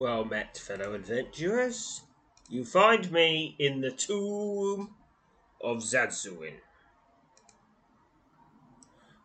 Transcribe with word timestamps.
Well 0.00 0.24
met, 0.24 0.56
fellow 0.56 0.94
adventurers. 0.94 2.02
You 2.48 2.64
find 2.64 3.10
me 3.10 3.56
in 3.58 3.80
the 3.80 3.90
tomb 3.90 4.94
of 5.60 5.78
Zadzuin. 5.78 6.60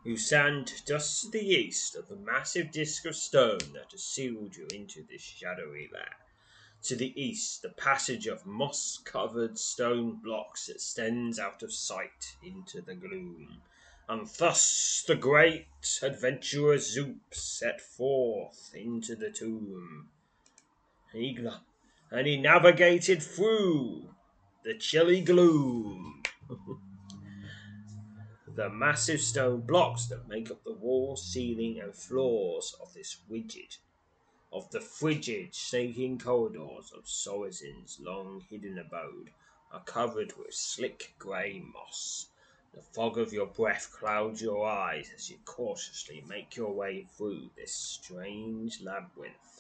You 0.04 0.18
stand 0.18 0.82
just 0.88 1.22
to 1.22 1.30
the 1.30 1.48
east 1.48 1.96
of 1.96 2.08
the 2.08 2.16
massive 2.16 2.72
disk 2.72 3.06
of 3.06 3.16
stone 3.16 3.60
that 3.76 3.92
has 3.92 4.04
sealed 4.04 4.56
you 4.56 4.66
into 4.74 5.04
this 5.04 5.22
shadowy 5.22 5.92
lair. 5.94 6.16
To 6.86 6.96
the 6.96 7.14
east, 7.22 7.62
the 7.62 7.70
passage 7.70 8.26
of 8.26 8.48
moss 8.48 9.00
covered 9.06 9.60
stone 9.60 10.22
blocks 10.24 10.70
extends 10.70 11.38
out 11.38 11.62
of 11.62 11.72
sight 11.72 12.36
into 12.42 12.82
the 12.82 12.96
gloom. 12.96 13.62
And 14.10 14.26
thus 14.26 15.04
the 15.06 15.16
great 15.16 15.68
adventurer 16.02 16.80
Zoop 16.80 17.36
set 17.36 17.80
forth 17.80 18.72
into 18.74 19.16
the 19.16 19.30
tomb 19.30 20.10
he 21.14 21.38
and 22.12 22.28
he 22.28 22.38
navigated 22.38 23.22
through 23.22 24.10
the 24.64 24.74
chilly 24.74 25.22
gloom. 25.22 26.24
the 28.56 28.70
massive 28.70 29.22
stone 29.22 29.62
blocks 29.62 30.08
that 30.08 30.28
make 30.28 30.52
up 30.52 30.64
the 30.64 30.74
wall, 30.74 31.16
ceiling, 31.16 31.80
and 31.80 31.96
floors 31.96 32.76
of 32.82 32.94
this 32.94 33.18
widget, 33.30 33.78
of 34.52 34.70
the 34.72 34.82
frigid, 34.82 35.54
snaking 35.54 36.20
corridors 36.20 36.92
of 36.96 37.06
Sorozin's 37.06 38.00
long 38.00 38.42
hidden 38.50 38.78
abode, 38.78 39.32
are 39.72 39.84
covered 39.84 40.34
with 40.38 40.54
slick 40.54 41.16
grey 41.18 41.64
moss. 41.74 42.28
The 42.74 42.82
fog 42.82 43.18
of 43.18 43.34
your 43.34 43.48
breath 43.48 43.92
clouds 43.92 44.42
your 44.42 44.68
eyes 44.68 45.12
as 45.16 45.30
you 45.30 45.38
cautiously 45.46 46.24
make 46.28 46.56
your 46.56 46.74
way 46.74 47.08
through 47.18 47.50
this 47.56 47.76
strange 47.76 48.82
labyrinth. 48.82 49.53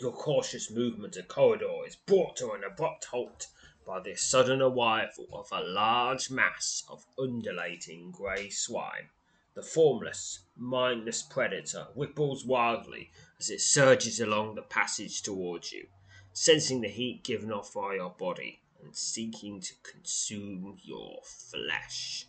Your 0.00 0.12
cautious 0.12 0.70
movement 0.70 1.18
of 1.18 1.28
corridor 1.28 1.86
is 1.86 1.94
brought 1.94 2.36
to 2.36 2.52
an 2.52 2.64
abrupt 2.64 3.04
halt 3.04 3.48
by 3.84 4.00
the 4.00 4.14
sudden 4.14 4.62
arrival 4.62 5.26
of 5.30 5.48
a 5.52 5.60
large 5.62 6.30
mass 6.30 6.84
of 6.88 7.04
undulating 7.18 8.10
grey 8.10 8.48
slime. 8.48 9.10
The 9.54 9.62
formless, 9.62 10.46
mindless 10.56 11.20
predator 11.20 11.88
ripples 11.94 12.46
wildly 12.46 13.10
as 13.38 13.50
it 13.50 13.60
surges 13.60 14.20
along 14.20 14.54
the 14.54 14.62
passage 14.62 15.20
towards 15.20 15.70
you, 15.70 15.88
sensing 16.32 16.80
the 16.80 16.88
heat 16.88 17.22
given 17.22 17.52
off 17.52 17.74
by 17.74 17.96
your 17.96 18.14
body 18.18 18.62
and 18.82 18.96
seeking 18.96 19.60
to 19.60 19.74
consume 19.82 20.78
your 20.82 21.20
flesh. 21.24 22.26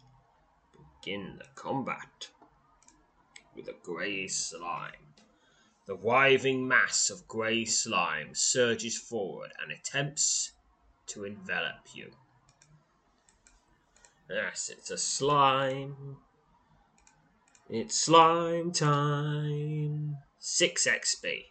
Begin 0.99 1.37
the 1.37 1.47
combat 1.55 2.27
with 3.55 3.69
a 3.69 3.75
grey 3.81 4.27
slime. 4.27 5.00
The 5.87 5.95
writhing 5.95 6.67
mass 6.67 7.09
of 7.09 7.27
grey 7.27 7.65
slime 7.65 8.35
surges 8.35 8.97
forward 8.97 9.51
and 9.59 9.71
attempts 9.71 10.51
to 11.07 11.25
envelop 11.25 11.95
you. 11.95 12.11
Yes, 14.29 14.69
it's 14.69 14.91
a 14.91 14.97
slime. 14.97 16.17
It's 17.67 17.95
slime 17.95 18.71
time. 18.71 20.17
6 20.39 20.87
XP. 20.87 21.45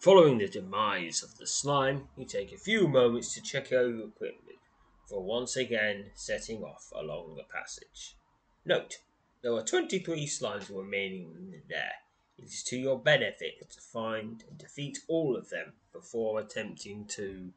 Following 0.00 0.38
the 0.38 0.48
demise 0.48 1.22
of 1.22 1.36
the 1.36 1.46
slime, 1.46 2.08
you 2.16 2.24
take 2.24 2.52
a 2.52 2.58
few 2.58 2.88
moments 2.88 3.34
to 3.34 3.42
check 3.42 3.66
out 3.66 3.88
your 3.88 4.08
equipment 4.08 4.58
for 5.06 5.22
once 5.22 5.56
again 5.56 6.10
setting 6.14 6.62
off 6.62 6.90
along 6.94 7.36
the 7.36 7.44
passage. 7.44 8.16
Note, 8.64 8.98
there 9.42 9.52
are 9.52 9.62
23 9.62 10.26
slimes 10.26 10.74
remaining 10.74 11.52
in 11.52 11.62
there 11.68 11.92
it 12.38 12.44
is 12.44 12.62
to 12.64 12.76
your 12.76 12.98
benefit 12.98 13.68
to 13.70 13.80
find 13.80 14.44
and 14.48 14.58
defeat 14.58 14.98
all 15.08 15.36
of 15.36 15.50
them 15.50 15.72
before 15.92 16.40
attempting 16.40 17.04
to 17.06 17.50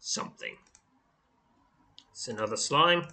something. 0.00 0.56
It's 2.10 2.28
another 2.28 2.56
slime. 2.56 3.06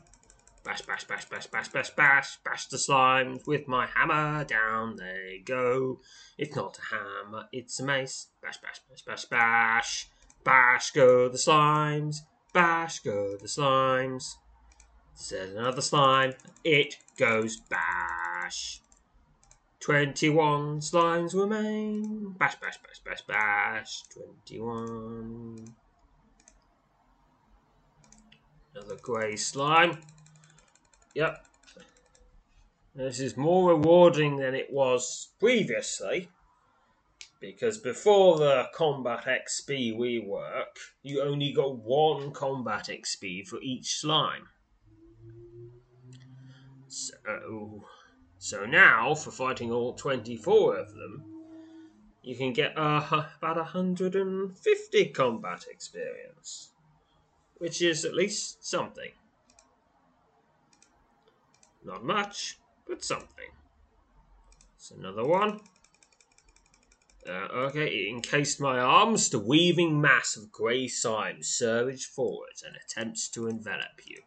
Bash, 0.63 0.81
bash, 0.81 1.03
bash, 1.03 1.25
bash, 1.25 1.45
bash, 1.45 1.69
bash, 1.69 1.91
bash, 1.91 2.37
bash 2.43 2.65
the 2.65 2.77
slimes 2.77 3.45
with 3.45 3.67
my 3.67 3.85
hammer. 3.85 4.43
Down 4.45 4.95
they 4.95 5.43
go. 5.45 5.99
It's 6.39 6.55
not 6.55 6.79
a 6.79 6.95
hammer, 6.95 7.47
it's 7.51 7.79
a 7.79 7.85
mace. 7.85 8.29
Bash, 8.41 8.57
bash, 8.57 8.79
bash, 8.89 9.03
bash, 9.03 9.25
bash. 9.25 10.09
Bash 10.43 10.91
go 10.91 11.29
the 11.29 11.37
slimes. 11.37 12.21
Bash 12.51 12.99
go 12.99 13.37
the 13.37 13.47
slimes. 13.47 14.37
Says 15.13 15.53
another 15.53 15.81
slime. 15.81 16.33
It 16.63 16.97
goes 17.17 17.57
bash. 17.57 18.81
Twenty-one 19.79 20.79
slimes 20.79 21.33
remain. 21.33 22.35
Bash, 22.39 22.55
bash, 22.55 22.77
bash, 22.77 22.99
bash, 23.05 23.21
bash. 23.21 24.03
Twenty-one. 24.13 25.75
Another 28.73 28.97
grey 29.01 29.35
slime. 29.35 29.99
Yep. 31.13 31.45
This 32.95 33.19
is 33.19 33.37
more 33.37 33.69
rewarding 33.69 34.37
than 34.37 34.55
it 34.55 34.71
was 34.71 35.29
previously. 35.39 36.29
Because 37.39 37.77
before 37.77 38.37
the 38.39 38.69
combat 38.73 39.25
XP 39.25 39.97
rework, 39.97 40.77
you 41.03 41.21
only 41.21 41.51
got 41.51 41.77
one 41.77 42.31
combat 42.31 42.87
XP 42.87 43.47
for 43.47 43.59
each 43.61 43.97
slime. 43.97 44.47
So 46.87 47.83
so 48.45 48.63
now, 48.63 49.15
for 49.15 49.31
fighting 49.31 49.71
all 49.71 49.93
24 49.93 50.77
of 50.77 50.93
them, 50.93 51.23
you 52.21 52.35
can 52.35 52.53
get 52.53 52.77
uh, 52.77 53.01
about 53.41 53.55
150 53.55 55.05
combat 55.07 55.65
experience, 55.67 56.69
which 57.57 57.81
is 57.81 58.05
at 58.05 58.13
least 58.13 58.63
something. 58.63 59.09
Not 61.83 62.03
much, 62.03 62.59
but 62.87 63.03
something. 63.03 63.49
It's 64.75 64.91
another 64.91 65.25
one. 65.25 65.61
Uh, 67.27 67.47
okay, 67.51 67.87
it 67.87 68.13
encased 68.13 68.61
my 68.61 68.77
arms. 68.77 69.27
The 69.29 69.39
weaving 69.39 69.99
mass 69.99 70.37
of 70.37 70.51
grey 70.51 70.87
slime 70.87 71.41
surged 71.41 72.11
forwards 72.11 72.61
and 72.61 72.75
attempts 72.75 73.27
to 73.29 73.47
envelop 73.47 74.05
you. 74.05 74.21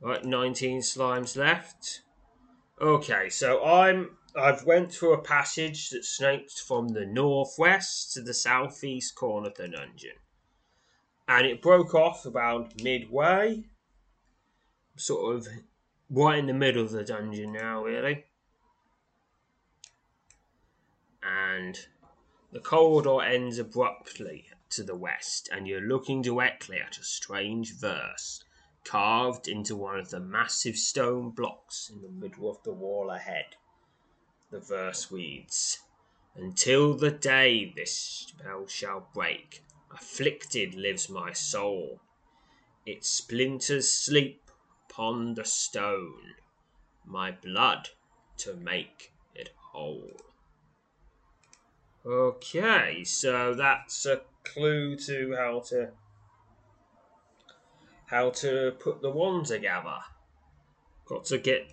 Right, 0.00 0.24
19 0.24 0.80
slimes 0.80 1.36
left. 1.36 2.00
Okay, 2.80 3.28
so 3.28 3.64
I'm 3.64 4.16
I've 4.36 4.64
went 4.64 4.92
through 4.92 5.14
a 5.14 5.22
passage 5.22 5.90
that 5.90 6.04
snaked 6.04 6.60
from 6.60 6.88
the 6.88 7.04
northwest 7.04 8.12
to 8.12 8.22
the 8.22 8.34
southeast 8.34 9.16
corner 9.16 9.48
of 9.48 9.56
the 9.56 9.66
dungeon. 9.66 10.14
And 11.26 11.44
it 11.44 11.60
broke 11.60 11.94
off 11.94 12.24
about 12.24 12.80
midway. 12.80 13.64
Sort 14.96 15.36
of 15.36 15.48
right 16.08 16.38
in 16.38 16.46
the 16.46 16.54
middle 16.54 16.84
of 16.84 16.92
the 16.92 17.02
dungeon 17.02 17.52
now, 17.52 17.82
really. 17.82 18.26
And 21.20 21.78
the 22.52 22.60
corridor 22.60 23.22
ends 23.22 23.58
abruptly 23.58 24.46
to 24.70 24.84
the 24.84 24.94
west, 24.94 25.48
and 25.50 25.66
you're 25.66 25.80
looking 25.80 26.22
directly 26.22 26.78
at 26.78 26.98
a 26.98 27.04
strange 27.04 27.74
verse 27.74 28.44
carved 28.84 29.48
into 29.48 29.76
one 29.76 29.98
of 29.98 30.10
the 30.10 30.20
massive 30.20 30.76
stone 30.76 31.30
blocks 31.30 31.90
in 31.90 32.02
the 32.02 32.08
middle 32.08 32.50
of 32.50 32.62
the 32.62 32.72
wall 32.72 33.10
ahead. 33.10 33.56
The 34.50 34.60
verse 34.60 35.12
reads 35.12 35.80
Until 36.34 36.94
the 36.94 37.10
day 37.10 37.72
this 37.76 37.92
spell 37.94 38.66
shall 38.66 39.08
break, 39.12 39.62
afflicted 39.90 40.74
lives 40.74 41.08
my 41.08 41.32
soul. 41.32 42.00
Its 42.86 43.08
splinters 43.08 43.92
sleep 43.92 44.50
upon 44.88 45.34
the 45.34 45.44
stone, 45.44 46.34
my 47.04 47.30
blood 47.30 47.90
to 48.38 48.54
make 48.54 49.12
it 49.34 49.50
whole. 49.72 50.16
Okay, 52.06 53.04
so 53.04 53.52
that's 53.54 54.06
a 54.06 54.22
clue 54.44 54.96
to 54.96 55.34
how 55.36 55.60
to 55.68 55.90
how 58.08 58.30
to 58.30 58.72
put 58.80 59.02
the 59.02 59.10
one 59.10 59.44
together. 59.44 59.98
Got 61.06 61.26
to 61.26 61.38
get 61.38 61.72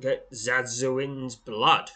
get 0.00 0.30
Zadzuin's 0.30 1.36
blood, 1.36 1.90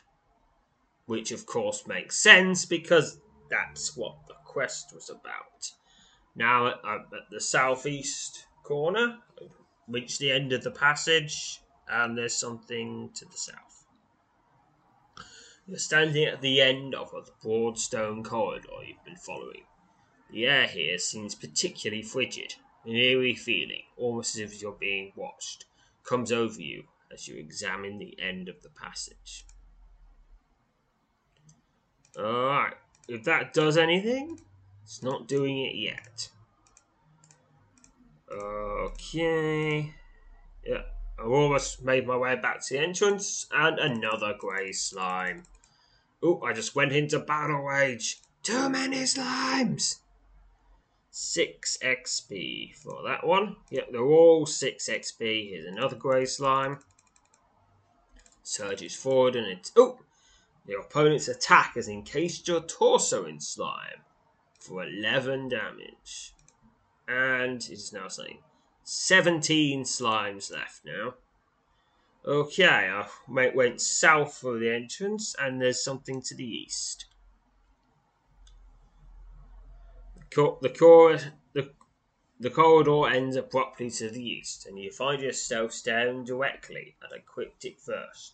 which 1.06 1.32
of 1.32 1.46
course 1.46 1.86
makes 1.86 2.16
sense 2.16 2.64
because 2.64 3.20
that's 3.50 3.96
what 3.96 4.16
the 4.28 4.34
quest 4.44 4.94
was 4.94 5.10
about. 5.10 5.72
Now 6.34 6.68
at, 6.68 6.84
at 6.84 7.30
the 7.30 7.40
southeast 7.40 8.46
corner, 8.62 9.18
reach 9.88 10.18
the 10.18 10.30
end 10.30 10.52
of 10.52 10.62
the 10.62 10.70
passage, 10.70 11.60
and 11.88 12.16
there's 12.16 12.36
something 12.36 13.10
to 13.14 13.24
the 13.24 13.36
south. 13.36 13.86
You're 15.66 15.78
standing 15.78 16.24
at 16.24 16.40
the 16.40 16.60
end 16.60 16.94
of 16.94 17.12
a 17.14 17.22
broad 17.42 17.78
stone 17.78 18.24
corridor 18.24 18.68
you've 18.86 19.04
been 19.04 19.16
following. 19.16 19.64
The 20.30 20.46
air 20.46 20.66
here 20.66 20.98
seems 20.98 21.34
particularly 21.34 22.02
frigid. 22.02 22.54
An 22.84 22.96
eerie 22.96 23.34
feeling, 23.34 23.82
almost 23.96 24.36
as 24.36 24.40
if 24.40 24.62
you're 24.62 24.72
being 24.72 25.12
watched, 25.14 25.66
comes 26.02 26.32
over 26.32 26.60
you 26.60 26.84
as 27.12 27.28
you 27.28 27.36
examine 27.36 27.98
the 27.98 28.16
end 28.20 28.48
of 28.48 28.62
the 28.62 28.70
passage. 28.70 29.44
Alright, 32.18 32.74
if 33.08 33.24
that 33.24 33.52
does 33.52 33.76
anything, 33.76 34.40
it's 34.82 35.02
not 35.02 35.28
doing 35.28 35.58
it 35.58 35.74
yet. 35.74 36.28
Okay. 38.32 39.94
Yeah, 40.64 40.82
I've 41.18 41.30
almost 41.30 41.82
made 41.84 42.06
my 42.06 42.16
way 42.16 42.36
back 42.36 42.64
to 42.66 42.74
the 42.74 42.80
entrance, 42.80 43.46
and 43.52 43.78
another 43.78 44.34
grey 44.38 44.72
slime. 44.72 45.44
Oh, 46.22 46.42
I 46.42 46.52
just 46.52 46.74
went 46.74 46.92
into 46.92 47.18
battle 47.18 47.62
rage. 47.62 48.20
Too 48.42 48.68
many 48.68 49.02
slimes! 49.02 49.99
6 51.10 51.78
XP 51.82 52.76
for 52.76 53.02
that 53.02 53.26
one. 53.26 53.56
Yep, 53.70 53.88
they're 53.92 54.02
all 54.02 54.46
6 54.46 54.88
XP. 54.88 55.50
Here's 55.50 55.66
another 55.66 55.96
grey 55.96 56.24
slime. 56.24 56.78
Surges 58.42 58.94
forward 58.94 59.36
and 59.36 59.46
it's. 59.46 59.72
Oh! 59.76 59.98
Your 60.66 60.80
opponent's 60.82 61.26
attack 61.26 61.74
has 61.74 61.88
encased 61.88 62.46
your 62.46 62.60
torso 62.60 63.24
in 63.24 63.40
slime 63.40 64.04
for 64.60 64.84
11 64.84 65.48
damage. 65.48 66.34
And 67.08 67.60
it 67.60 67.70
is 67.70 67.92
now 67.92 68.08
saying 68.08 68.38
17 68.84 69.82
slimes 69.82 70.52
left 70.52 70.84
now. 70.84 71.14
Okay, 72.24 72.66
I 72.66 73.06
went 73.26 73.80
south 73.80 74.34
for 74.34 74.58
the 74.58 74.72
entrance, 74.72 75.34
and 75.38 75.60
there's 75.60 75.82
something 75.82 76.20
to 76.22 76.34
the 76.34 76.44
east. 76.44 77.06
The, 80.30 80.74
cor- 80.78 81.18
the, 82.38 82.50
corridor 82.50 83.08
ends 83.08 83.36
abruptly 83.36 83.90
to 83.90 84.10
the 84.10 84.22
east, 84.22 84.66
and 84.66 84.78
you 84.78 84.92
find 84.92 85.20
yourself 85.20 85.72
staring 85.72 86.24
directly 86.24 86.96
at 87.04 87.16
a 87.16 87.20
cryptic 87.20 87.80
verse 87.80 88.32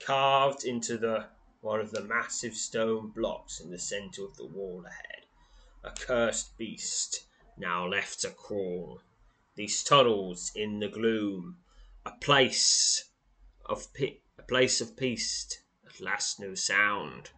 carved 0.00 0.64
into 0.64 0.96
the 0.96 1.26
one 1.60 1.80
of 1.80 1.90
the 1.90 2.02
massive 2.02 2.54
stone 2.54 3.10
blocks 3.10 3.60
in 3.60 3.70
the 3.70 3.78
centre 3.78 4.24
of 4.24 4.36
the 4.36 4.46
wall 4.46 4.84
ahead. 4.86 5.26
A 5.84 5.90
cursed 5.90 6.56
beast, 6.56 7.26
now 7.56 7.86
left 7.86 8.20
to 8.20 8.30
crawl. 8.30 9.02
These 9.56 9.84
tunnels 9.84 10.52
in 10.54 10.80
the 10.80 10.88
gloom, 10.88 11.58
a 12.06 12.12
place 12.12 13.10
of 13.66 13.92
pe- 13.92 14.20
a 14.38 14.42
place 14.42 14.80
of 14.80 14.96
peace, 14.96 15.62
at 15.86 16.00
last 16.00 16.40
no 16.40 16.54
sound. 16.54 17.30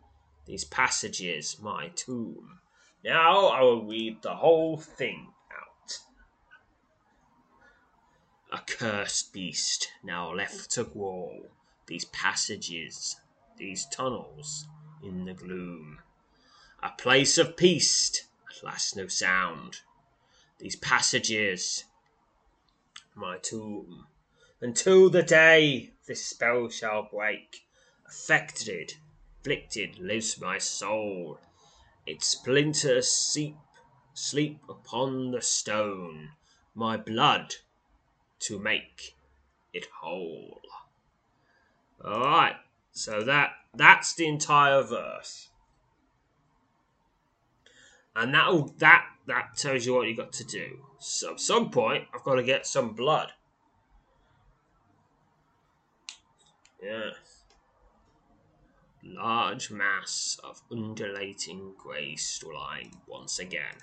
These 0.46 0.64
passages, 0.64 1.58
my 1.60 1.88
tomb. 1.88 2.60
Now 3.04 3.46
I 3.48 3.62
will 3.62 3.84
read 3.84 4.22
the 4.22 4.36
whole 4.36 4.76
thing 4.76 5.32
out. 5.50 5.98
A 8.52 8.62
cursed 8.64 9.32
beast 9.32 9.88
now 10.04 10.32
left 10.32 10.70
to 10.72 10.84
grow 10.84 11.50
these 11.86 12.04
passages, 12.06 13.16
these 13.56 13.86
tunnels 13.86 14.68
in 15.02 15.24
the 15.24 15.34
gloom. 15.34 15.98
A 16.80 16.90
place 16.90 17.38
of 17.38 17.56
peace, 17.56 18.28
at 18.48 18.62
last 18.62 18.96
no 18.96 19.08
sound. 19.08 19.80
These 20.58 20.76
passages, 20.76 21.84
my 23.16 23.38
tomb. 23.38 24.06
Until 24.60 25.10
the 25.10 25.24
day 25.24 25.90
this 26.06 26.24
spell 26.24 26.68
shall 26.68 27.02
break, 27.02 27.66
affected, 28.06 28.94
afflicted 29.40 29.98
lives 29.98 30.40
my 30.40 30.58
soul 30.58 31.40
its 32.06 32.26
splinters 32.26 33.10
seep, 33.10 33.56
sleep 34.14 34.60
upon 34.68 35.30
the 35.30 35.40
stone, 35.40 36.30
my 36.74 36.96
blood 36.96 37.54
to 38.40 38.58
make 38.58 39.14
it 39.72 39.86
whole. 40.00 40.60
Alright, 42.04 42.56
so 42.90 43.22
that 43.22 43.52
that's 43.74 44.14
the 44.14 44.26
entire 44.26 44.82
verse. 44.82 45.48
And 48.14 48.34
that 48.34 48.78
that 48.78 49.06
that 49.26 49.56
tells 49.56 49.86
you 49.86 49.94
what 49.94 50.08
you 50.08 50.16
got 50.16 50.32
to 50.34 50.44
do. 50.44 50.78
So 50.98 51.32
at 51.32 51.40
some 51.40 51.70
point 51.70 52.08
I've 52.12 52.24
got 52.24 52.34
to 52.34 52.42
get 52.42 52.66
some 52.66 52.94
blood. 52.94 53.32
Yeah 56.82 57.10
large 59.02 59.70
mass 59.70 60.38
of 60.44 60.62
undulating 60.70 61.74
grey 61.76 62.16
slime 62.16 62.90
once 63.06 63.38
again. 63.38 63.76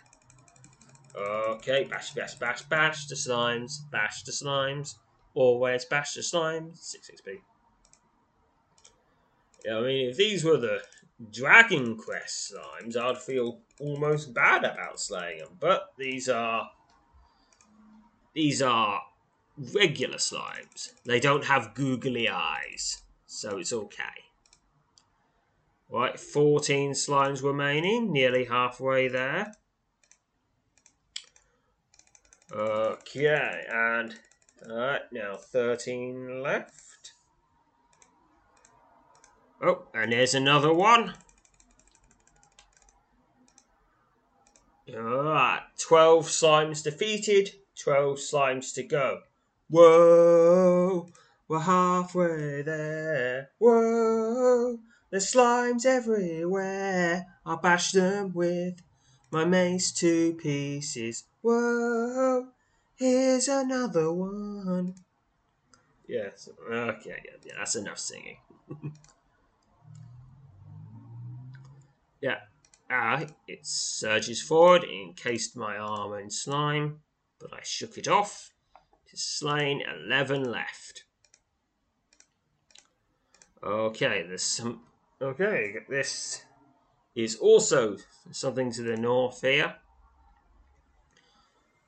Okay, 1.15 1.85
bash, 1.85 2.11
bash, 2.11 2.35
bash, 2.35 2.61
bash 2.63 3.07
the 3.07 3.15
slimes, 3.15 3.89
bash 3.91 4.23
the 4.23 4.31
slimes, 4.31 4.95
always 5.33 5.85
bash 5.85 6.13
the 6.13 6.21
slimes, 6.21 6.77
6 6.77 7.11
XP. 7.11 7.39
Yeah 9.65 9.77
i 9.77 9.81
mean, 9.81 10.09
if 10.09 10.17
these 10.17 10.43
were 10.43 10.57
the 10.57 10.81
Dragon 11.31 11.97
Quest 11.97 12.53
slimes, 12.53 12.95
I'd 12.95 13.17
feel 13.17 13.59
almost 13.79 14.33
bad 14.33 14.63
about 14.63 14.99
slaying 14.99 15.39
them, 15.39 15.57
but 15.59 15.93
these 15.97 16.29
are. 16.29 16.69
These 18.33 18.61
are 18.61 19.01
regular 19.73 20.17
slimes. 20.17 20.93
They 21.03 21.19
don't 21.19 21.43
have 21.43 21.73
googly 21.73 22.29
eyes, 22.29 23.01
so 23.25 23.57
it's 23.57 23.73
okay. 23.73 24.28
Right, 25.91 26.19
14 26.19 26.91
slimes 26.91 27.43
remaining, 27.43 28.13
nearly 28.13 28.45
halfway 28.45 29.07
there. 29.07 29.53
Okay, 32.51 33.65
and 33.71 34.13
alright, 34.69 35.01
now 35.11 35.37
13 35.37 36.43
left. 36.43 37.13
Oh, 39.63 39.87
and 39.95 40.11
there's 40.11 40.35
another 40.35 40.71
one. 40.71 41.15
Alright, 44.95 45.61
12 45.79 46.25
slimes 46.27 46.83
defeated, 46.83 47.55
12 47.83 48.17
slimes 48.17 48.73
to 48.75 48.83
go. 48.83 49.21
Whoa, 49.69 51.09
we're 51.47 51.59
halfway 51.59 52.61
there. 52.61 53.49
Whoa. 53.57 54.79
There's 55.09 55.33
slimes 55.33 55.85
everywhere. 55.85 57.25
I'll 57.45 57.57
bash 57.57 57.91
them 57.93 58.31
with 58.33 58.81
my 59.31 59.43
mace 59.43 59.91
to 59.93 60.33
pieces. 60.33 61.23
Whoa, 61.41 62.49
here's 62.95 63.47
another 63.47 64.13
one. 64.13 64.95
Yes, 66.07 66.49
okay, 66.71 67.21
yeah, 67.25 67.37
yeah 67.43 67.53
that's 67.57 67.75
enough 67.75 67.99
singing. 67.99 68.37
yeah, 72.21 72.39
ah, 72.89 73.25
it 73.47 73.65
surges 73.65 74.41
forward, 74.41 74.83
it 74.83 74.89
encased 74.91 75.57
my 75.57 75.77
armour 75.77 76.19
in 76.19 76.29
slime, 76.29 76.99
but 77.39 77.51
I 77.53 77.61
shook 77.63 77.97
it 77.97 78.07
off. 78.07 78.51
It 79.07 79.13
is 79.13 79.23
slain 79.23 79.81
11 80.05 80.43
left. 80.43 81.05
Okay, 83.63 84.23
there's 84.27 84.43
some 84.43 84.81
Okay, 85.21 85.75
this 85.89 86.43
is 87.13 87.35
also 87.35 87.97
something 88.31 88.71
to 88.71 88.83
the 88.83 88.95
north 88.95 89.41
here. 89.41 89.75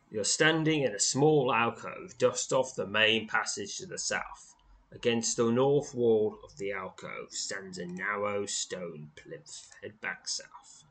You're 0.09 0.25
standing 0.25 0.81
in 0.81 0.93
a 0.93 0.99
small 0.99 1.53
alcove 1.53 2.17
just 2.17 2.51
off 2.51 2.75
the 2.75 2.85
main 2.85 3.29
passage 3.29 3.77
to 3.77 3.85
the 3.85 3.97
south. 3.97 4.53
Against 4.91 5.37
the 5.37 5.49
north 5.49 5.95
wall 5.95 6.39
of 6.43 6.57
the 6.57 6.73
alcove 6.73 7.31
stands 7.31 7.77
a 7.77 7.85
narrow 7.85 8.45
stone 8.45 9.11
plinth. 9.15 9.71
Head 9.81 10.01
back 10.01 10.27
south. 10.27 10.83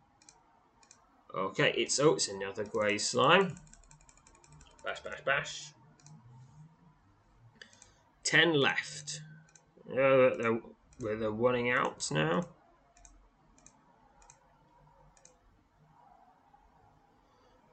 Okay, 1.35 1.75
it's 1.77 2.01
oh, 2.01 2.15
it's 2.15 2.29
another 2.29 2.65
grey 2.65 2.97
slime. 2.97 3.55
Bash, 4.83 5.01
bash, 5.01 5.21
bash. 5.27 5.73
Ten 8.25 8.55
left. 8.55 9.21
Uh, 9.93 10.31
they're, 11.01 11.17
they're 11.17 11.31
running 11.31 11.71
out 11.71 12.09
now. 12.11 12.45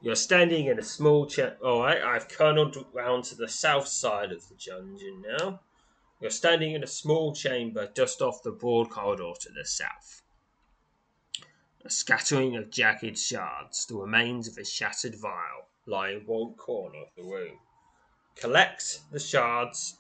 You're 0.02 0.16
standing 0.16 0.68
in 0.68 0.80
a 0.80 0.84
small 0.84 1.26
chair. 1.26 1.58
Oh, 1.62 1.80
Alright, 1.80 2.04
I've 2.04 2.30
curled 2.30 2.78
round 2.94 3.26
to 3.26 3.36
the 3.36 3.48
south 3.48 3.88
side 3.88 4.32
of 4.32 4.48
the 4.48 4.56
dungeon 4.56 5.24
now. 5.28 5.62
You're 6.22 6.32
standing 6.32 6.74
in 6.74 6.84
a 6.84 6.88
small 6.88 7.34
chamber 7.34 7.90
just 7.96 8.22
off 8.22 8.44
the 8.44 8.52
broad 8.52 8.90
corridor 8.90 9.34
to 9.40 9.50
the 9.50 9.66
south. 9.66 10.22
A 11.84 11.90
scattering 11.90 12.56
of 12.56 12.70
jagged 12.70 13.18
shards, 13.18 13.86
the 13.86 13.96
remains 13.96 14.48
of 14.48 14.58
a 14.58 14.66
shattered 14.66 15.16
vial, 15.16 15.68
lie 15.86 16.12
in 16.12 16.22
one 16.26 16.54
corner 16.54 17.00
of 17.00 17.08
the 17.16 17.24
room. 17.24 17.60
Collect 18.36 19.00
the 19.12 19.20
shards 19.20 20.00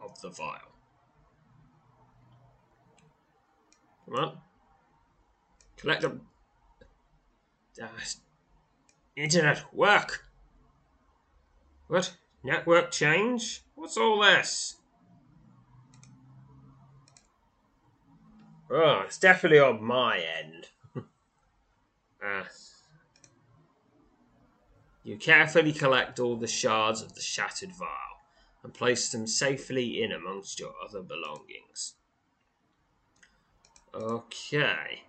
of 0.00 0.20
the 0.20 0.30
vial. 0.30 0.71
Come 4.12 4.24
on. 4.24 4.38
Collect 5.78 6.02
them. 6.02 6.20
Uh, 7.82 7.86
internet 9.16 9.64
work. 9.72 10.26
What? 11.88 12.14
Network 12.44 12.90
change? 12.90 13.62
What's 13.74 13.96
all 13.96 14.20
this? 14.20 14.76
Oh, 18.70 19.02
it's 19.06 19.18
definitely 19.18 19.60
on 19.60 19.82
my 19.82 20.18
end. 20.18 20.68
uh, 22.22 22.42
you 25.04 25.16
carefully 25.16 25.72
collect 25.72 26.20
all 26.20 26.36
the 26.36 26.46
shards 26.46 27.00
of 27.00 27.14
the 27.14 27.22
shattered 27.22 27.72
vial 27.72 27.88
and 28.62 28.74
place 28.74 29.10
them 29.10 29.26
safely 29.26 30.02
in 30.02 30.12
amongst 30.12 30.60
your 30.60 30.74
other 30.86 31.02
belongings. 31.02 31.94
Okay. 33.94 35.02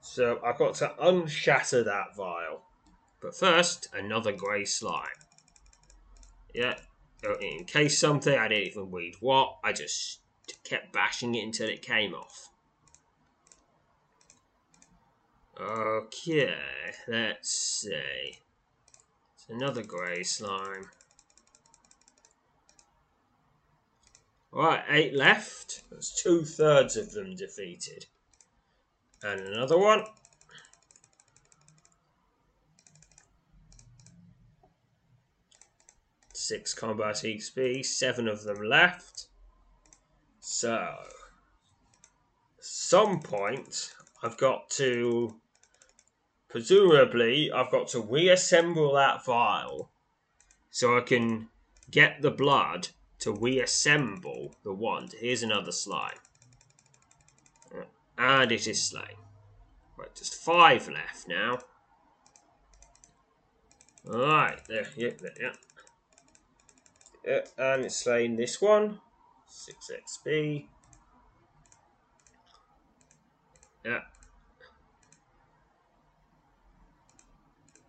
So 0.00 0.40
I've 0.44 0.58
got 0.58 0.74
to 0.76 0.94
unshatter 1.00 1.84
that 1.84 2.16
vial. 2.16 2.62
But 3.20 3.36
first, 3.36 3.88
another 3.92 4.32
grey 4.32 4.64
slime. 4.64 5.06
Yeah, 6.54 6.74
oh, 7.26 7.34
in 7.40 7.64
case 7.64 7.98
something, 7.98 8.36
I 8.36 8.48
didn't 8.48 8.68
even 8.68 8.90
read 8.90 9.16
what, 9.20 9.58
I 9.62 9.72
just 9.72 10.20
kept 10.64 10.92
bashing 10.92 11.34
it 11.34 11.44
until 11.44 11.68
it 11.68 11.82
came 11.82 12.14
off. 12.14 12.50
Okay, 15.60 16.54
let's 17.06 17.50
see. 17.50 18.38
It's 19.34 19.46
another 19.48 19.82
grey 19.82 20.22
slime. 20.22 20.90
Alright, 24.52 24.84
eight 24.88 25.14
left. 25.14 25.82
That's 25.90 26.22
two 26.22 26.42
thirds 26.44 26.96
of 26.96 27.12
them 27.12 27.36
defeated. 27.36 28.06
And 29.22 29.40
another 29.40 29.78
one. 29.78 30.04
Six 36.32 36.72
combat 36.72 37.16
XP, 37.16 37.84
seven 37.84 38.26
of 38.26 38.42
them 38.44 38.62
left. 38.62 39.26
So, 40.40 40.96
some 42.58 43.20
point, 43.20 43.92
I've 44.22 44.38
got 44.38 44.70
to, 44.70 45.36
presumably, 46.48 47.52
I've 47.52 47.70
got 47.70 47.88
to 47.88 48.00
reassemble 48.00 48.94
that 48.94 49.26
vial 49.26 49.90
so 50.70 50.96
I 50.96 51.02
can 51.02 51.48
get 51.90 52.22
the 52.22 52.30
blood 52.30 52.88
to 53.20 53.32
reassemble 53.32 54.54
the 54.62 54.72
wand. 54.72 55.14
Here's 55.18 55.42
another 55.42 55.72
slime. 55.72 56.18
And 58.16 58.50
it 58.50 58.66
is 58.66 58.82
slain. 58.82 59.16
Right, 59.96 60.14
just 60.14 60.34
five 60.34 60.88
left 60.88 61.28
now. 61.28 61.58
Alright, 64.08 64.64
there, 64.66 64.88
yeah, 64.96 65.10
there, 65.20 65.32
yeah. 65.40 65.52
Yeah, 67.24 67.40
and 67.58 67.84
it's 67.84 67.96
slain 67.96 68.36
this 68.36 68.60
one. 68.60 69.00
6 69.48 69.90
XP. 70.26 70.66
Yeah. 73.84 74.00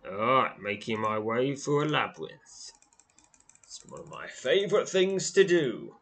Alright, 0.06 0.60
making 0.60 1.00
my 1.00 1.18
way 1.18 1.54
through 1.56 1.84
a 1.84 1.86
labyrinth. 1.86 2.72
One 3.88 4.00
of 4.00 4.10
my 4.10 4.28
favourite 4.28 4.88
things 4.88 5.30
to 5.32 5.44
do. 5.44 5.96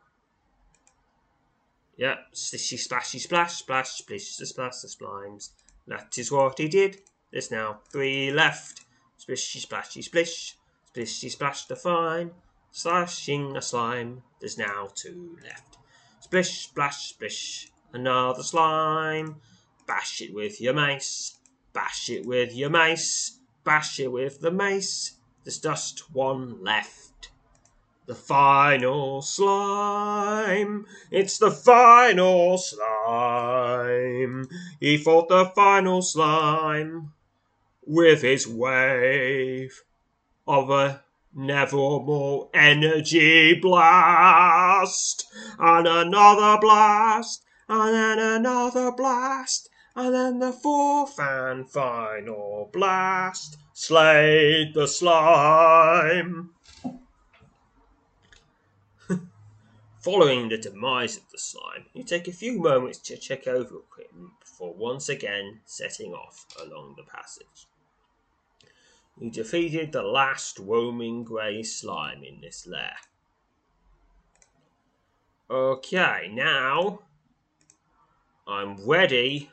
Yeah, 1.96 2.16
slishy 2.32 2.78
splashy 2.78 3.18
splash, 3.18 3.54
splash, 3.54 3.90
splish, 3.90 4.36
the 4.36 4.46
splash, 4.46 4.80
the 4.80 4.88
slimes. 4.88 5.50
That 5.86 6.16
is 6.18 6.30
what 6.30 6.58
he 6.58 6.68
did. 6.68 7.00
There's 7.32 7.50
now 7.50 7.80
three 7.90 8.30
left. 8.30 8.84
Splishy 9.18 9.58
splashy 9.58 10.02
splish, 10.02 10.56
splishy 10.94 11.30
splash 11.30 11.66
the 11.66 11.76
fine. 11.76 12.30
Slashing 12.70 13.56
a 13.56 13.62
slime. 13.62 14.22
There's 14.38 14.58
now 14.58 14.90
two 14.94 15.38
left. 15.42 15.78
Splish, 16.20 16.68
splash, 16.68 17.08
splish. 17.08 17.70
Another 17.92 18.42
slime. 18.42 19.40
Bash 19.86 20.20
it 20.20 20.34
with 20.34 20.60
your 20.60 20.74
mace. 20.74 21.38
Bash 21.72 22.10
it 22.10 22.26
with 22.26 22.54
your 22.54 22.70
mace. 22.70 23.40
Bash 23.64 23.98
it 23.98 24.12
with 24.12 24.40
the 24.40 24.50
mace. 24.50 25.16
There's 25.42 25.58
just 25.58 26.14
one 26.14 26.62
left. 26.62 27.07
The 28.08 28.14
final 28.14 29.20
slime. 29.20 30.86
It's 31.10 31.36
the 31.36 31.50
final 31.50 32.56
slime. 32.56 34.48
He 34.80 34.96
fought 34.96 35.28
the 35.28 35.52
final 35.54 36.00
slime 36.00 37.12
with 37.86 38.22
his 38.22 38.48
wave 38.48 39.82
of 40.46 40.70
a 40.70 41.02
Nevermore 41.34 42.48
energy 42.54 43.60
blast, 43.60 45.26
and 45.58 45.86
another 45.86 46.58
blast, 46.62 47.44
and 47.68 47.94
then 47.94 48.18
another 48.18 48.90
blast, 48.90 49.68
and 49.94 50.14
then 50.14 50.38
the 50.38 50.52
fourth 50.52 51.20
and 51.20 51.70
final 51.70 52.70
blast 52.72 53.58
slayed 53.74 54.72
the 54.72 54.88
slime. 54.88 56.54
Following 60.10 60.48
the 60.48 60.56
demise 60.56 61.18
of 61.18 61.28
the 61.30 61.36
slime, 61.36 61.84
you 61.92 62.02
take 62.02 62.28
a 62.28 62.32
few 62.32 62.58
moments 62.58 62.96
to 63.00 63.18
check 63.18 63.46
over 63.46 63.76
equipment 63.76 64.30
before 64.40 64.72
once 64.72 65.10
again 65.10 65.60
setting 65.66 66.14
off 66.14 66.46
along 66.58 66.94
the 66.96 67.02
passage. 67.02 67.66
You 69.20 69.30
defeated 69.30 69.92
the 69.92 70.00
last 70.00 70.58
roaming 70.58 71.24
grey 71.24 71.62
slime 71.62 72.24
in 72.24 72.40
this 72.40 72.66
lair. 72.66 72.96
Okay, 75.50 76.30
now 76.32 77.00
I'm 78.46 78.88
ready 78.88 79.50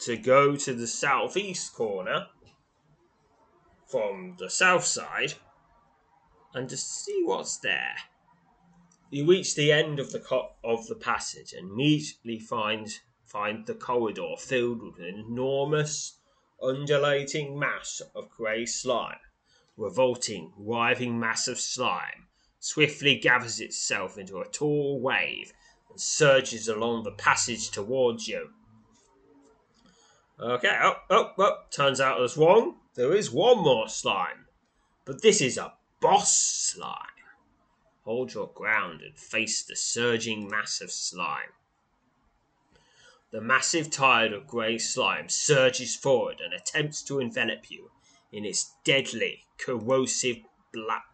to 0.00 0.18
go 0.18 0.56
to 0.56 0.74
the 0.74 0.86
southeast 0.86 1.72
corner 1.72 2.26
from 3.86 4.36
the 4.38 4.50
south 4.50 4.84
side 4.84 5.32
and 6.52 6.68
to 6.68 6.76
see 6.76 7.22
what's 7.24 7.56
there. 7.56 7.96
You 9.14 9.24
reach 9.26 9.54
the 9.54 9.70
end 9.70 10.00
of 10.00 10.10
the 10.10 10.18
co- 10.18 10.54
of 10.64 10.88
the 10.88 10.96
passage 10.96 11.52
and 11.52 11.70
immediately 11.70 12.40
find 12.40 12.98
find 13.24 13.64
the 13.64 13.76
corridor 13.76 14.34
filled 14.36 14.82
with 14.82 14.98
an 14.98 15.24
enormous 15.28 16.18
undulating 16.60 17.56
mass 17.56 18.02
of 18.12 18.28
grey 18.28 18.66
slime. 18.66 19.20
Revolting, 19.76 20.52
writhing 20.56 21.20
mass 21.20 21.46
of 21.46 21.60
slime 21.60 22.26
swiftly 22.58 23.14
gathers 23.14 23.60
itself 23.60 24.18
into 24.18 24.40
a 24.40 24.48
tall 24.48 25.00
wave 25.00 25.52
and 25.88 26.00
surges 26.00 26.66
along 26.66 27.04
the 27.04 27.12
passage 27.12 27.70
towards 27.70 28.26
you. 28.26 28.50
Okay, 30.40 30.76
oh, 30.82 30.96
oh, 31.10 31.32
oh, 31.38 31.58
turns 31.70 32.00
out 32.00 32.18
I 32.18 32.20
was 32.20 32.36
wrong. 32.36 32.80
There 32.96 33.14
is 33.14 33.30
one 33.30 33.58
more 33.58 33.88
slime. 33.88 34.46
But 35.04 35.22
this 35.22 35.40
is 35.40 35.56
a 35.56 35.74
boss 36.00 36.36
slime. 36.36 37.13
Hold 38.04 38.34
your 38.34 38.48
ground 38.48 39.00
and 39.00 39.18
face 39.18 39.62
the 39.62 39.76
surging 39.76 40.48
mass 40.48 40.80
of 40.80 40.90
slime. 40.92 41.52
The 43.30 43.40
massive 43.40 43.90
tide 43.90 44.32
of 44.32 44.46
grey 44.46 44.78
slime 44.78 45.28
surges 45.28 45.96
forward 45.96 46.40
and 46.40 46.52
attempts 46.52 47.02
to 47.04 47.18
envelop 47.18 47.70
you 47.70 47.90
in 48.30 48.44
its 48.44 48.74
deadly, 48.84 49.44
corrosive 49.58 50.38
black 50.72 51.04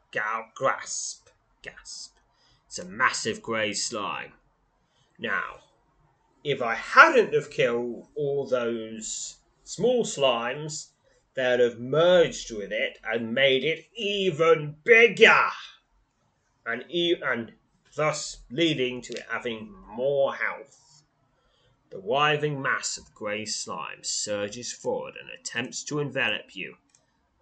grasp. 0.55 1.29
Gasp. 1.63 2.17
It's 2.67 2.79
a 2.79 2.85
massive 2.85 3.41
grey 3.41 3.73
slime. 3.73 4.33
Now, 5.19 5.61
if 6.43 6.61
I 6.61 6.75
hadn't 6.75 7.35
have 7.35 7.51
killed 7.51 8.09
all 8.15 8.47
those 8.47 9.37
small 9.65 10.05
slimes, 10.05 10.89
they'd 11.35 11.61
have 11.61 11.79
merged 11.79 12.51
with 12.51 12.73
it 12.73 12.99
and 13.05 13.35
made 13.35 13.63
it 13.63 13.87
even 13.95 14.77
bigger, 14.85 15.51
and 16.67 16.85
e- 16.89 17.17
and 17.23 17.53
thus 17.97 18.39
leading 18.51 19.01
to 19.03 19.15
it 19.15 19.25
having 19.31 19.75
more 19.89 20.35
health. 20.35 21.03
The 21.91 21.99
writhing 21.99 22.63
mass 22.63 22.97
of 22.97 23.13
grey 23.15 23.45
slime 23.45 24.03
surges 24.03 24.73
forward 24.73 25.15
and 25.21 25.29
attempts 25.29 25.83
to 25.85 25.99
envelop 25.99 26.55
you. 26.55 26.77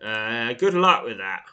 Uh, 0.02 0.54
good 0.54 0.74
luck 0.74 1.04
with 1.04 1.18
that. 1.18 1.44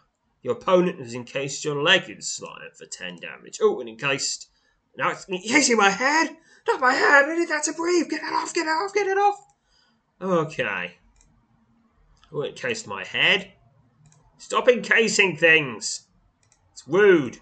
Your 0.41 0.53
opponent 0.53 0.99
has 0.99 1.13
encased 1.13 1.65
your 1.65 1.81
leg 1.81 2.09
in 2.09 2.21
slime 2.21 2.69
for 2.73 2.85
10 2.85 3.17
damage. 3.17 3.59
Oh, 3.61 3.79
and 3.79 3.89
encased. 3.89 4.47
Now 4.95 5.09
it's 5.09 5.27
encasing 5.27 5.75
my 5.75 5.89
head! 5.89 6.37
Not 6.67 6.79
my 6.79 6.93
head! 6.93 7.25
I 7.25 7.35
need 7.37 7.49
that 7.49 7.63
to 7.63 7.73
breathe! 7.73 8.09
Get 8.09 8.23
it 8.23 8.33
off! 8.33 8.53
Get 8.53 8.65
it 8.65 8.69
off! 8.69 8.93
Get 8.93 9.07
it 9.07 9.17
off! 9.17 9.45
Okay. 10.21 10.95
Oh, 12.31 12.41
it 12.41 12.49
encased 12.49 12.87
my 12.87 13.03
head. 13.03 13.51
Stop 14.37 14.69
encasing 14.69 15.35
things! 15.35 16.07
It's 16.71 16.87
rude. 16.87 17.39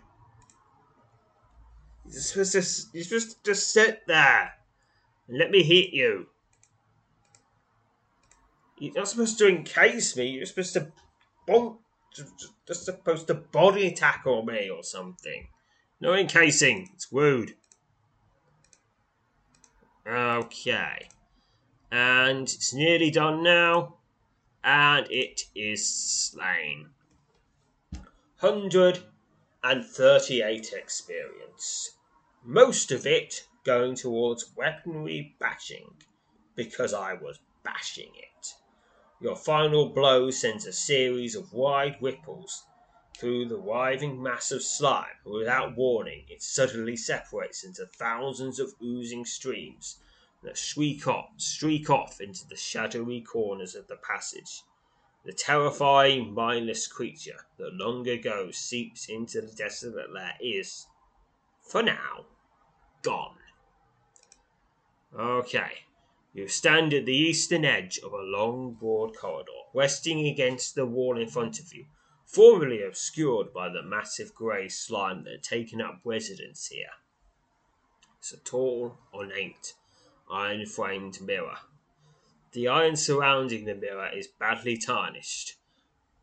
You're 2.14 2.22
supposed 2.22 2.52
to, 2.52 2.62
you're 2.94 3.04
supposed 3.04 3.32
to 3.32 3.38
just 3.44 3.74
sit 3.74 4.06
there 4.06 4.54
and 5.28 5.40
let 5.40 5.50
me 5.50 5.64
hit 5.64 5.94
you. 5.94 6.28
You're 8.78 8.94
not 8.94 9.08
supposed 9.08 9.40
to 9.40 9.48
encase 9.48 10.16
me. 10.16 10.28
You're 10.28 10.46
supposed 10.46 10.74
to 10.74 10.92
bonk, 11.48 11.80
just 12.68 12.86
supposed 12.86 13.26
to 13.28 13.34
body 13.34 13.92
tackle 13.94 14.44
me 14.44 14.70
or 14.70 14.84
something. 14.84 15.48
No 16.00 16.14
encasing. 16.14 16.92
It's 16.94 17.12
rude. 17.12 17.56
Okay. 20.06 21.10
And 21.92 22.44
it's 22.44 22.76
nearly 22.76 23.10
done 23.10 23.42
now. 23.42 23.96
And 24.64 25.08
it 25.10 25.46
is 25.56 25.90
slain. 25.90 26.90
138 28.40 30.74
experience. 30.74 31.90
Most 32.46 32.92
of 32.92 33.08
it 33.08 33.48
going 33.64 33.96
towards 33.96 34.54
weaponry 34.54 35.34
bashing 35.40 35.96
because 36.56 36.94
I 36.94 37.14
was 37.14 37.40
bashing 37.64 38.12
it. 38.16 38.56
Your 39.22 39.38
final 39.38 39.88
blow 39.88 40.30
sends 40.30 40.66
a 40.66 40.74
series 40.74 41.36
of 41.36 41.54
wide 41.54 41.96
ripples 42.02 42.66
through 43.18 43.46
the 43.48 43.58
writhing 43.58 44.22
mass 44.22 44.52
of 44.52 44.62
slime, 44.62 45.16
without 45.24 45.78
warning, 45.78 46.26
it 46.28 46.44
suddenly 46.44 46.98
separates 46.98 47.64
into 47.64 47.86
thousands 47.86 48.60
of 48.60 48.74
oozing 48.84 49.24
streams 49.24 50.00
that 50.42 50.58
streak 50.58 51.08
off, 51.08 51.30
streak 51.38 51.90
off 51.90 52.20
into 52.20 52.46
the 52.50 52.58
shadowy 52.58 53.22
corners 53.22 53.74
of 53.74 53.88
the 53.88 53.96
passage. 53.96 54.64
The 55.24 55.32
terrifying, 55.32 56.34
mindless 56.34 56.88
creature 56.88 57.46
that 57.58 57.74
long 57.76 58.06
ago 58.10 58.52
seeps 58.52 59.08
into 59.08 59.40
the 59.40 59.56
desolate 59.56 60.12
lair 60.12 60.34
is, 60.42 60.88
for 61.62 61.82
now, 61.82 62.26
gone. 63.04 63.36
Okay, 65.18 65.84
you 66.34 66.48
stand 66.48 66.94
at 66.94 67.06
the 67.06 67.16
eastern 67.16 67.64
edge 67.64 68.00
of 68.00 68.14
a 68.14 68.18
long, 68.18 68.74
broad 68.74 69.16
corridor, 69.16 69.52
resting 69.74 70.28
against 70.28 70.74
the 70.74 70.88
wall 70.88 71.20
in 71.20 71.28
front 71.28 71.60
of 71.60 71.72
you, 71.72 71.86
formerly 72.26 72.82
obscured 72.82 73.54
by 73.54 73.70
the 73.70 73.84
massive 73.84 74.34
grey 74.34 74.68
slime 74.68 75.24
that 75.24 75.32
had 75.32 75.44
taken 75.44 75.80
up 75.80 76.00
residence 76.04 76.68
here. 76.68 76.90
It's 78.18 78.34
a 78.34 78.38
tall, 78.38 78.98
ornate, 79.14 79.76
iron 80.32 80.66
framed 80.66 81.22
mirror. 81.22 81.58
The 82.54 82.68
iron 82.68 82.96
surrounding 82.96 83.66
the 83.66 83.76
mirror 83.76 84.10
is 84.10 84.28
badly 84.28 84.78
tarnished, 84.78 85.58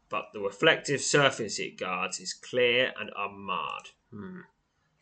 but 0.09 0.31
the 0.33 0.41
reflective 0.41 1.01
surface 1.01 1.59
it 1.61 1.77
guards 1.77 2.19
is 2.19 2.35
clear 2.35 2.93
and 2.99 3.11
unmarred. 3.17 3.91
Hmm. 4.11 4.41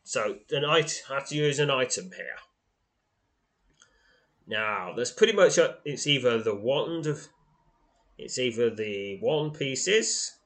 So, 0.09 0.39
the 0.49 0.61
knight 0.61 1.03
has 1.11 1.29
to 1.29 1.35
use 1.35 1.59
an 1.59 1.71
item 1.71 2.13
here. 2.17 2.39
Now, 4.47 4.95
there's 4.97 5.13
pretty 5.13 5.35
much 5.35 5.59
a, 5.59 5.77
it's 5.85 6.07
either 6.07 6.43
the 6.43 6.55
wand 6.55 7.07
of 7.07 7.29
it's 8.17 8.39
either 8.39 8.71
the 8.71 9.19
wand 9.21 9.59
pieces 9.59 10.39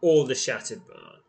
or 0.00 0.26
the 0.26 0.34
shattered 0.34 0.88
barn. 0.88 1.20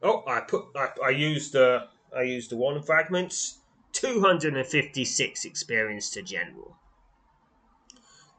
Oh, 0.00 0.22
I 0.28 0.42
put 0.42 0.66
I, 0.76 0.90
I 1.04 1.10
used 1.10 1.54
the 1.54 1.88
I 2.16 2.22
used 2.22 2.52
the 2.52 2.56
wand 2.56 2.86
fragments. 2.86 3.58
256 3.90 5.44
experience 5.44 6.08
to 6.10 6.22
general. 6.22 6.76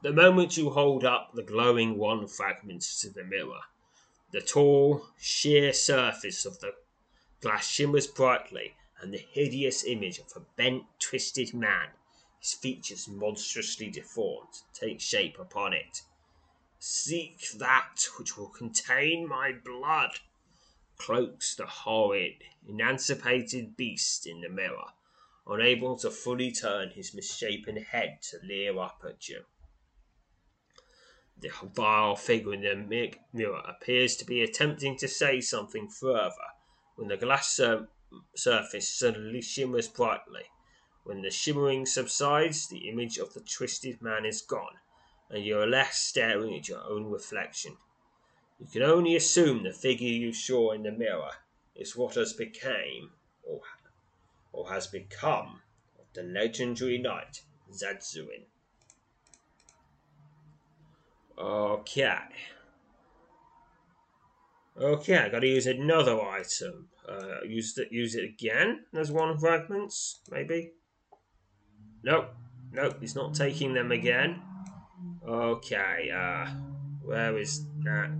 The 0.00 0.14
moment 0.14 0.56
you 0.56 0.70
hold 0.70 1.04
up 1.04 1.32
the 1.34 1.42
glowing 1.42 1.98
wand 1.98 2.30
fragments 2.30 2.98
to 3.02 3.10
the 3.10 3.24
mirror, 3.24 3.60
the 4.32 4.40
tall, 4.40 5.04
sheer 5.18 5.74
surface 5.74 6.46
of 6.46 6.58
the 6.60 6.72
glass 7.44 7.68
shimmers 7.68 8.06
brightly, 8.06 8.74
and 9.02 9.12
the 9.12 9.18
hideous 9.18 9.84
image 9.84 10.18
of 10.18 10.32
a 10.34 10.40
bent, 10.56 10.82
twisted 10.98 11.52
man 11.52 11.90
his 12.40 12.54
features 12.54 13.06
monstrously 13.06 13.90
deformed, 13.90 14.62
takes 14.72 15.04
shape 15.04 15.38
upon 15.38 15.74
it. 15.74 16.00
Seek 16.78 17.50
that 17.58 18.06
which 18.18 18.38
will 18.38 18.48
contain 18.48 19.28
my 19.28 19.52
blood, 19.52 20.20
cloaks 20.96 21.54
the 21.54 21.66
horrid, 21.66 22.44
emancipated 22.66 23.76
beast 23.76 24.26
in 24.26 24.40
the 24.40 24.48
mirror, 24.48 24.92
unable 25.46 25.98
to 25.98 26.10
fully 26.10 26.50
turn 26.50 26.92
his 26.92 27.12
misshapen 27.12 27.76
head 27.76 28.22
to 28.22 28.38
leer 28.42 28.78
up 28.78 29.04
at 29.06 29.28
you. 29.28 29.44
The 31.36 31.50
vile 31.62 32.16
figure 32.16 32.54
in 32.54 32.62
the 32.62 33.12
mirror 33.34 33.62
appears 33.68 34.16
to 34.16 34.24
be 34.24 34.42
attempting 34.42 34.96
to 34.96 35.08
say 35.08 35.42
something 35.42 35.88
further 35.88 36.54
when 36.96 37.08
the 37.08 37.16
glass 37.16 37.48
sur- 37.48 37.88
surface 38.34 38.88
suddenly 38.88 39.42
shimmers 39.42 39.88
brightly 39.88 40.44
when 41.04 41.20
the 41.20 41.30
shimmering 41.30 41.84
subsides, 41.84 42.66
the 42.66 42.88
image 42.88 43.18
of 43.18 43.34
the 43.34 43.40
twisted 43.40 44.00
man 44.00 44.24
is 44.24 44.40
gone, 44.40 44.78
and 45.30 45.44
you 45.44 45.58
are 45.58 45.66
left 45.66 45.94
staring 45.94 46.54
at 46.56 46.68
your 46.68 46.82
own 46.82 47.10
reflection. 47.10 47.76
You 48.58 48.66
can 48.66 48.82
only 48.82 49.14
assume 49.14 49.62
the 49.62 49.72
figure 49.72 50.08
you 50.08 50.32
saw 50.32 50.72
in 50.72 50.82
the 50.82 50.92
mirror 50.92 51.32
is 51.74 51.94
what 51.94 52.14
has 52.14 52.32
became, 52.32 53.10
or, 53.42 53.60
or 54.52 54.70
has 54.70 54.86
become, 54.86 55.60
of 55.98 56.06
the 56.14 56.22
legendary 56.22 56.98
knight 56.98 57.42
Zadzuin. 57.70 58.44
Okay. 61.36 62.53
Okay, 64.80 65.18
I 65.18 65.28
gotta 65.28 65.46
use 65.46 65.66
another 65.66 66.20
item. 66.20 66.88
Uh, 67.08 67.42
use 67.46 67.76
it. 67.78 67.92
Use 67.92 68.14
it 68.14 68.24
again 68.24 68.80
There's 68.92 69.12
one 69.12 69.38
fragments, 69.38 70.20
maybe. 70.30 70.72
Nope. 72.02 72.34
Nope, 72.72 72.96
he's 73.00 73.14
not 73.14 73.34
taking 73.34 73.72
them 73.74 73.92
again. 73.92 74.42
Okay, 75.26 76.10
uh, 76.10 76.46
where 77.02 77.38
is 77.38 77.64
that? 77.84 78.10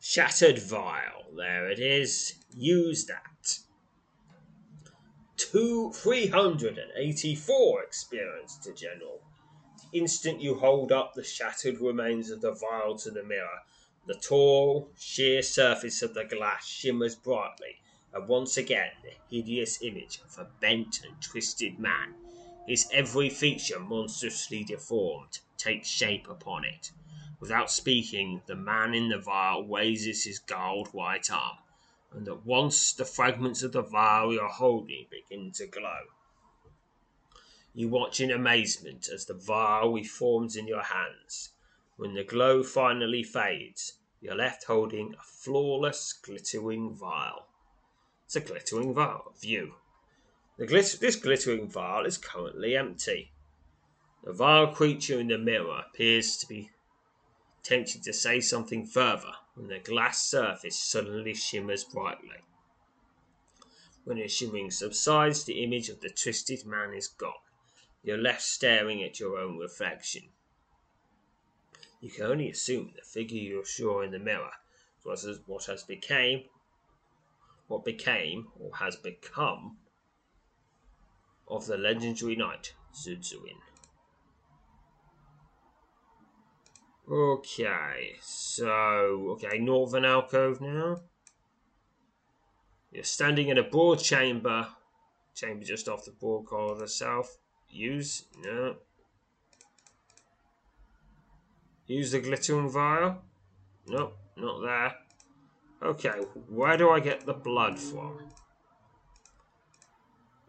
Shattered 0.00 0.60
vial. 0.60 1.24
There 1.36 1.68
it 1.68 1.80
is. 1.80 2.34
Use 2.54 3.06
that. 3.06 3.58
Two, 5.36 5.90
384 5.92 7.82
experience 7.82 8.58
to 8.58 8.72
general. 8.72 9.20
The 9.92 9.98
instant 9.98 10.40
you 10.40 10.54
hold 10.54 10.92
up 10.92 11.14
the 11.14 11.24
shattered 11.24 11.80
remains 11.80 12.30
of 12.30 12.40
the 12.40 12.52
vial 12.52 12.96
to 12.98 13.10
the 13.10 13.24
mirror, 13.24 13.62
the 14.06 14.14
tall, 14.14 14.90
sheer 14.98 15.42
surface 15.42 16.02
of 16.02 16.14
the 16.14 16.24
glass 16.24 16.66
shimmers 16.66 17.14
brightly 17.14 17.80
and 18.12 18.26
once 18.26 18.56
again 18.56 18.90
the 19.02 19.12
hideous 19.30 19.82
image 19.82 20.20
of 20.24 20.38
a 20.38 20.50
bent 20.60 21.04
and 21.04 21.20
twisted 21.22 21.78
man, 21.78 22.14
his 22.66 22.88
every 22.92 23.30
feature 23.30 23.78
monstrously 23.78 24.64
deformed, 24.64 25.38
takes 25.56 25.88
shape 25.88 26.28
upon 26.28 26.64
it. 26.64 26.90
Without 27.38 27.70
speaking, 27.70 28.42
the 28.46 28.56
man 28.56 28.94
in 28.94 29.08
the 29.08 29.18
vial 29.18 29.64
raises 29.64 30.24
his 30.24 30.40
gold 30.40 30.88
white 30.88 31.30
arm, 31.30 31.58
and 32.12 32.26
at 32.26 32.44
once 32.44 32.92
the 32.92 33.04
fragments 33.04 33.62
of 33.62 33.72
the 33.72 33.82
vial 33.82 34.32
you're 34.32 34.48
holding 34.48 35.06
begin 35.10 35.52
to 35.52 35.66
glow. 35.66 36.00
You 37.72 37.88
watch 37.88 38.20
in 38.20 38.32
amazement 38.32 39.08
as 39.08 39.26
the 39.26 39.34
vial 39.34 39.92
reforms 39.92 40.56
in 40.56 40.66
your 40.66 40.82
hands. 40.82 41.50
When 42.00 42.14
the 42.14 42.24
glow 42.24 42.62
finally 42.62 43.22
fades, 43.22 43.98
you're 44.22 44.34
left 44.34 44.64
holding 44.64 45.12
a 45.12 45.22
flawless, 45.22 46.14
glittering 46.14 46.94
vial. 46.94 47.48
It's 48.24 48.36
a 48.36 48.40
glittering 48.40 48.94
vial. 48.94 49.34
View. 49.38 49.74
The 50.56 50.66
glit- 50.66 50.98
this 50.98 51.16
glittering 51.16 51.68
vial 51.68 52.06
is 52.06 52.16
currently 52.16 52.74
empty. 52.74 53.32
The 54.24 54.32
vile 54.32 54.68
creature 54.68 55.20
in 55.20 55.28
the 55.28 55.36
mirror 55.36 55.84
appears 55.90 56.38
to 56.38 56.46
be 56.46 56.70
tempted 57.62 58.02
to 58.04 58.14
say 58.14 58.40
something 58.40 58.86
further, 58.86 59.34
when 59.54 59.68
the 59.68 59.78
glass 59.78 60.26
surface 60.26 60.78
suddenly 60.78 61.34
shimmers 61.34 61.84
brightly. 61.84 62.42
When 64.04 64.16
the 64.16 64.26
shimmering 64.26 64.70
subsides, 64.70 65.44
the 65.44 65.62
image 65.62 65.90
of 65.90 66.00
the 66.00 66.08
twisted 66.08 66.64
man 66.64 66.94
is 66.94 67.08
gone. 67.08 67.44
You're 68.02 68.16
left 68.16 68.40
staring 68.40 69.02
at 69.02 69.20
your 69.20 69.36
own 69.36 69.58
reflection. 69.58 70.30
You 72.00 72.10
can 72.10 72.24
only 72.24 72.50
assume 72.50 72.92
the 72.96 73.02
figure 73.02 73.38
you 73.38 73.64
saw 73.64 74.00
in 74.00 74.10
the 74.10 74.18
mirror 74.18 74.52
was 75.04 75.26
what 75.46 75.64
has 75.66 75.82
became, 75.82 76.44
what 77.68 77.84
became 77.84 78.48
or 78.58 78.76
has 78.76 78.96
become 78.96 79.78
of 81.48 81.66
the 81.66 81.76
legendary 81.76 82.36
knight 82.36 82.74
Zadzuin. 82.94 83.58
Okay, 87.10 88.16
so 88.22 88.68
okay, 89.32 89.58
northern 89.58 90.04
alcove 90.04 90.60
now. 90.60 91.02
You're 92.92 93.04
standing 93.04 93.48
in 93.48 93.58
a 93.58 93.62
broad 93.62 93.98
chamber, 93.98 94.68
chamber 95.34 95.64
just 95.64 95.88
off 95.88 96.04
the 96.04 96.12
broad 96.12 96.46
corridor 96.46 96.80
the 96.80 96.88
south. 96.88 97.38
Use 97.68 98.24
no. 98.38 98.76
Use 101.90 102.12
the 102.12 102.20
glittering 102.20 102.70
vial. 102.70 103.20
Nope, 103.88 104.16
not 104.36 104.60
there. 104.62 104.94
Okay, 105.82 106.20
where 106.48 106.76
do 106.76 106.90
I 106.90 107.00
get 107.00 107.26
the 107.26 107.32
blood 107.32 107.80
from? 107.80 108.28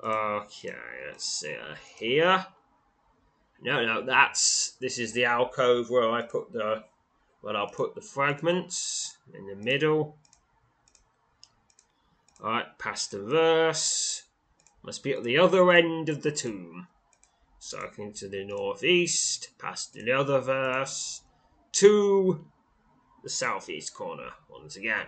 Okay, 0.04 0.75
let's 1.08 1.25
see. 1.25 1.56
Uh, 1.56 1.73
here. 1.97 2.45
No, 3.60 3.84
no, 3.84 4.06
that's 4.06 4.73
this 4.80 4.99
is 4.99 5.13
the 5.13 5.25
alcove 5.25 5.89
where 5.89 6.12
I 6.12 6.21
put 6.21 6.54
the 6.54 6.84
well, 7.41 7.58
I'll 7.58 7.69
put 7.69 7.95
the 7.95 8.01
fragments 8.01 9.17
in 9.34 9.47
the 9.47 9.56
middle. 9.56 10.17
Alright, 12.39 12.77
past 12.77 13.10
the 13.10 13.23
verse. 13.23 14.25
Must 14.84 15.01
be 15.01 15.13
at 15.13 15.23
the 15.23 15.39
other 15.39 15.71
end 15.71 16.08
of 16.08 16.21
the 16.21 16.32
tomb. 16.32 16.88
Circling 17.58 18.13
to 18.13 18.27
the 18.27 18.43
northeast, 18.43 19.49
past 19.58 19.93
the 19.93 20.12
other 20.12 20.39
verse, 20.39 21.23
to 21.73 22.45
the 23.23 23.29
southeast 23.29 23.93
corner 23.93 24.29
once 24.49 24.75
again. 24.75 25.07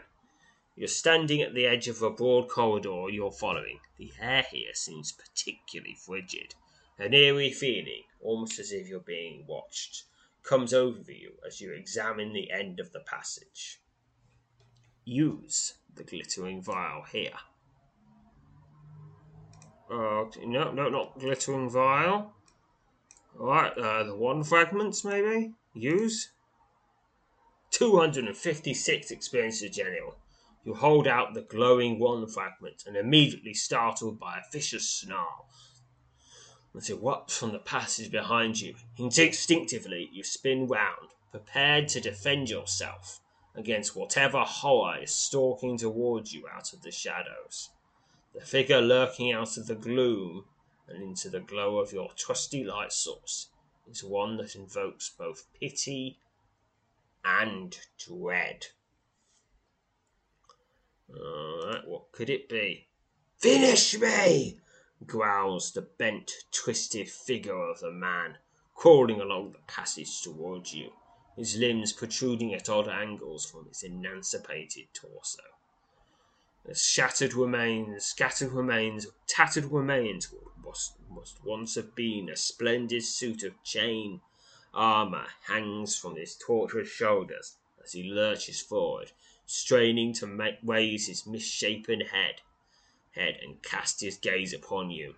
You're 0.75 0.87
standing 0.87 1.41
at 1.41 1.53
the 1.53 1.67
edge 1.67 1.87
of 1.87 2.01
a 2.01 2.09
broad 2.09 2.49
corridor 2.49 3.05
you're 3.09 3.31
following. 3.31 3.79
The 3.97 4.11
air 4.19 4.43
here 4.49 4.73
seems 4.73 5.11
particularly 5.11 5.95
frigid. 5.95 6.55
An 6.97 7.13
eerie 7.13 7.51
feeling, 7.51 8.03
almost 8.21 8.59
as 8.59 8.71
if 8.71 8.87
you're 8.87 8.99
being 8.99 9.45
watched, 9.47 10.03
comes 10.43 10.73
over 10.73 11.11
you 11.11 11.33
as 11.45 11.61
you 11.61 11.73
examine 11.73 12.33
the 12.33 12.51
end 12.51 12.79
of 12.79 12.91
the 12.91 13.01
passage. 13.01 13.79
Use 15.05 15.75
the 15.95 16.03
glittering 16.03 16.61
vial 16.61 17.03
here. 17.11 17.37
Uh, 19.91 20.25
no, 20.43 20.71
no, 20.71 20.89
not 20.89 21.19
glittering 21.19 21.69
vial. 21.69 22.33
Alright, 23.39 23.77
uh, 23.77 24.03
the 24.03 24.15
one 24.15 24.43
fragments 24.43 25.03
maybe? 25.05 25.53
Use. 25.73 26.32
256 27.73 29.11
experiences 29.11 29.75
general. 29.75 30.15
You 30.63 30.73
hold 30.73 31.07
out 31.07 31.33
the 31.33 31.41
glowing 31.41 31.99
one 31.99 32.27
fragment 32.27 32.83
and 32.87 32.95
immediately 32.95 33.53
startled 33.53 34.19
by 34.19 34.37
a 34.37 34.51
vicious 34.51 34.89
snarl 34.89 35.47
it 36.75 36.85
erupts 36.85 37.37
from 37.37 37.51
the 37.51 37.59
passage 37.59 38.09
behind 38.09 38.59
you. 38.59 38.73
Instinctively, 38.97 40.09
you 40.11 40.23
spin 40.23 40.65
round, 40.65 41.09
prepared 41.29 41.87
to 41.89 42.01
defend 42.01 42.49
yourself 42.49 43.19
against 43.53 43.95
whatever 43.95 44.39
horror 44.39 44.97
is 45.03 45.11
stalking 45.11 45.77
towards 45.77 46.33
you 46.33 46.47
out 46.47 46.73
of 46.73 46.81
the 46.81 46.91
shadows. 46.91 47.69
The 48.33 48.41
figure 48.41 48.81
lurking 48.81 49.31
out 49.31 49.55
of 49.57 49.67
the 49.67 49.75
gloom 49.75 50.45
and 50.87 51.03
into 51.03 51.29
the 51.29 51.41
glow 51.41 51.77
of 51.77 51.93
your 51.93 52.09
trusty 52.15 52.63
light 52.63 52.91
source 52.91 53.49
is 53.87 54.03
one 54.03 54.37
that 54.37 54.55
invokes 54.55 55.09
both 55.15 55.45
pity 55.59 56.17
and 57.23 57.77
dread. 57.97 58.67
Alright, 61.09 61.87
what 61.87 62.11
could 62.11 62.29
it 62.29 62.49
be? 62.49 62.87
Finish 63.37 63.97
me! 63.99 64.59
growls 65.05 65.71
the 65.73 65.81
bent, 65.81 66.31
twisted 66.51 67.09
figure 67.09 67.69
of 67.69 67.79
the 67.79 67.91
man, 67.91 68.37
crawling 68.73 69.19
along 69.19 69.51
the 69.51 69.59
passage 69.67 70.21
towards 70.21 70.73
you, 70.73 70.91
his 71.35 71.57
limbs 71.57 71.91
protruding 71.91 72.53
at 72.53 72.69
odd 72.69 72.87
angles 72.87 73.45
from 73.45 73.67
his 73.67 73.83
emancipated 73.83 74.87
torso. 74.93 75.43
The 76.65 76.73
shattered 76.73 77.33
remains, 77.33 78.05
scattered 78.05 78.53
remains, 78.53 79.07
tattered 79.27 79.65
remains 79.65 80.31
what 80.31 80.57
must 81.09 81.43
once 81.43 81.75
have 81.75 81.93
been 81.93 82.29
a 82.29 82.37
splendid 82.37 83.03
suit 83.03 83.43
of 83.43 83.61
chain 83.63 84.21
armor 84.73 85.27
hangs 85.47 85.97
from 85.97 86.15
his 86.15 86.35
tortured 86.35 86.87
shoulders 86.87 87.57
as 87.83 87.93
he 87.93 88.03
lurches 88.03 88.61
forward, 88.61 89.11
straining 89.45 90.13
to 90.13 90.27
make, 90.27 90.57
raise 90.63 91.07
his 91.07 91.25
misshapen 91.25 92.01
head 92.01 92.41
head 93.13 93.37
and 93.43 93.61
cast 93.61 94.01
his 94.01 94.17
gaze 94.17 94.53
upon 94.53 94.89
you. 94.89 95.15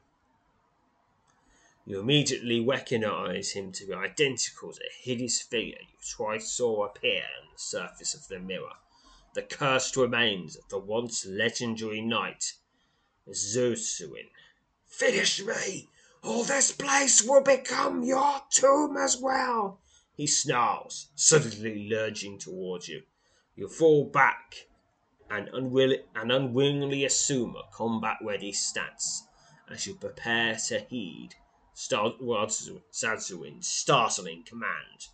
You 1.86 2.00
immediately 2.00 2.60
recognize 2.60 3.52
him 3.52 3.72
to 3.74 3.86
be 3.86 3.94
identical 3.94 4.74
to 4.74 4.80
the 4.80 4.90
hideous 5.02 5.42
figure 5.42 5.80
you 5.80 5.98
twice 6.10 6.52
saw 6.52 6.86
appear 6.86 7.24
on 7.42 7.54
the 7.54 7.60
surface 7.60 8.14
of 8.14 8.28
the 8.28 8.40
mirror, 8.40 8.74
the 9.34 9.44
cursed 9.44 9.96
remains 9.96 10.56
of 10.56 10.68
the 10.70 10.80
once 10.80 11.26
legendary 11.26 12.02
knight, 12.02 12.54
Zadzuin. 13.30 14.30
Finish 14.86 15.44
me, 15.44 15.90
or 16.26 16.44
this 16.46 16.72
place 16.72 17.24
will 17.24 17.42
become 17.42 18.04
your 18.04 18.42
tomb 18.50 18.98
as 18.98 19.18
well, 19.18 19.80
he 20.16 20.26
snarls, 20.26 21.10
suddenly 21.16 21.88
lurching 21.90 22.40
towards 22.40 22.88
you. 22.88 23.04
You 23.56 23.68
fall 23.68 24.06
back 24.06 24.68
and, 25.30 25.50
unwill- 25.50 26.04
and 26.16 26.32
unwillingly 26.32 27.06
assume 27.06 27.56
a 27.56 27.64
combat 27.72 28.18
ready 28.22 28.52
stance 28.52 29.24
as 29.70 29.86
you 29.86 29.96
prepare 29.96 30.56
to 30.68 30.80
heed 30.80 31.36
Zadzuin's 31.76 33.68
startling 33.68 34.44
command. 34.44 35.08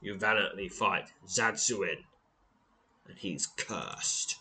You 0.00 0.16
valiantly 0.16 0.68
fight 0.68 1.12
Zadzuin, 1.26 2.04
and 3.06 3.18
he's 3.18 3.46
cursed. 3.46 4.36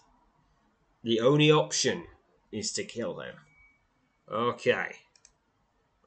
The 1.03 1.19
only 1.19 1.51
option 1.51 2.05
is 2.51 2.71
to 2.73 2.83
kill 2.83 3.19
him. 3.19 3.35
Okay. 4.31 4.97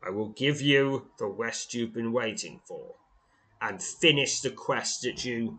I 0.06 0.10
will 0.10 0.28
give 0.28 0.60
you 0.60 1.10
the 1.18 1.26
rest 1.26 1.74
you've 1.74 1.92
been 1.92 2.12
waiting 2.12 2.60
for, 2.64 2.94
and 3.60 3.82
finish 3.82 4.40
the 4.40 4.50
quest 4.50 5.02
that 5.02 5.24
you 5.24 5.58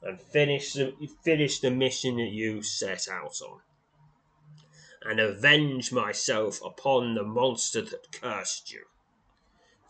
and 0.00 0.22
finish 0.22 0.74
the 0.74 0.94
finish 1.24 1.58
the 1.58 1.70
mission 1.72 2.16
that 2.18 2.30
you 2.30 2.62
set 2.62 3.08
out 3.08 3.40
on, 3.42 3.60
and 5.02 5.18
avenge 5.18 5.90
myself 5.90 6.62
upon 6.64 7.16
the 7.16 7.24
monster 7.24 7.82
that 7.82 8.12
cursed 8.12 8.72
you. 8.72 8.84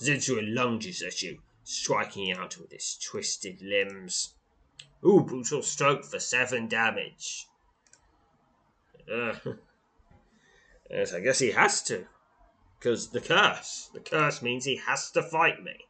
Zidrua 0.00 0.42
lunges 0.42 1.02
at 1.02 1.20
you, 1.20 1.42
striking 1.62 2.32
out 2.32 2.56
with 2.56 2.72
his 2.72 2.96
twisted 2.96 3.60
limbs. 3.60 4.34
Ooh, 5.04 5.20
brutal 5.20 5.62
stroke 5.62 6.04
for 6.04 6.18
seven 6.18 6.66
damage. 6.66 7.46
Uh, 9.12 9.34
yes, 10.90 11.12
I 11.12 11.20
guess 11.20 11.40
he 11.40 11.50
has 11.50 11.82
to. 11.82 12.06
Because 12.82 13.10
the 13.10 13.20
curse. 13.20 13.90
The 13.94 14.00
curse 14.00 14.42
means 14.42 14.64
he 14.64 14.74
has 14.76 15.12
to 15.12 15.22
fight 15.22 15.62
me. 15.62 15.86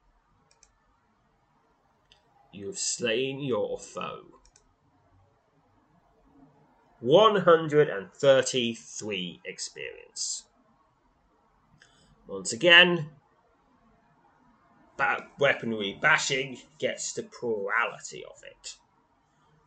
You 2.53 2.67
have 2.67 2.79
slain 2.79 3.43
your 3.43 3.79
foe. 3.79 4.27
133 7.01 9.41
experience. 9.47 10.45
Once 12.27 12.53
again, 12.53 13.09
ba- 14.99 15.29
weaponry 15.39 15.97
bashing 15.99 16.59
gets 16.79 17.15
the 17.15 17.23
plurality 17.23 18.23
of 18.23 18.43
it. 18.45 18.77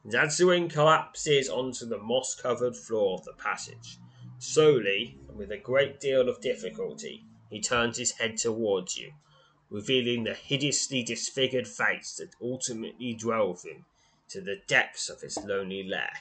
Zadzuin 0.07 0.69
collapses 0.69 1.49
onto 1.49 1.87
the 1.87 1.97
moss 1.97 2.35
covered 2.35 2.75
floor 2.75 3.17
of 3.17 3.25
the 3.25 3.33
passage. 3.33 3.97
Slowly, 4.47 5.17
and 5.27 5.37
with 5.37 5.51
a 5.51 5.57
great 5.57 5.99
deal 5.99 6.29
of 6.29 6.39
difficulty, 6.39 7.25
he 7.49 7.59
turns 7.59 7.97
his 7.97 8.11
head 8.11 8.37
towards 8.37 8.97
you 8.97 9.13
revealing 9.69 10.23
the 10.23 10.33
hideously 10.33 11.03
disfigured 11.03 11.67
face 11.67 12.15
that 12.15 12.35
ultimately 12.41 13.13
drove 13.13 13.63
him 13.63 13.85
to 14.29 14.39
the 14.39 14.61
depths 14.67 15.09
of 15.09 15.21
his 15.21 15.37
lonely 15.43 15.83
lair. 15.83 16.11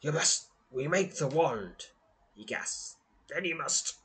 You 0.00 0.12
must 0.12 0.48
remake 0.72 1.14
the 1.14 1.28
wand, 1.28 1.86
he 2.34 2.44
gasps. 2.44 2.96
Then 3.28 3.44
you 3.44 3.56
must. 3.56 3.96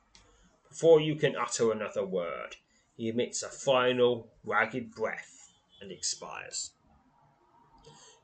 Before 0.69 0.99
you 0.99 1.15
can 1.15 1.35
utter 1.35 1.71
another 1.71 2.05
word, 2.05 2.57
he 2.97 3.09
emits 3.09 3.41
a 3.41 3.49
final, 3.49 4.27
ragged 4.43 4.91
breath 4.91 5.49
and 5.79 5.91
expires. 5.91 6.71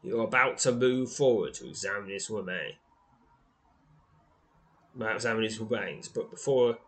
You're 0.04 0.24
about 0.24 0.60
to 0.60 0.72
move 0.72 1.12
forward 1.12 1.54
to 1.56 1.68
examine 1.68 2.10
his 2.10 2.30
remains. 2.30 2.76
Examine 5.00 5.44
his 5.44 5.60
remains, 5.60 6.08
but 6.08 6.32
before 6.32 6.80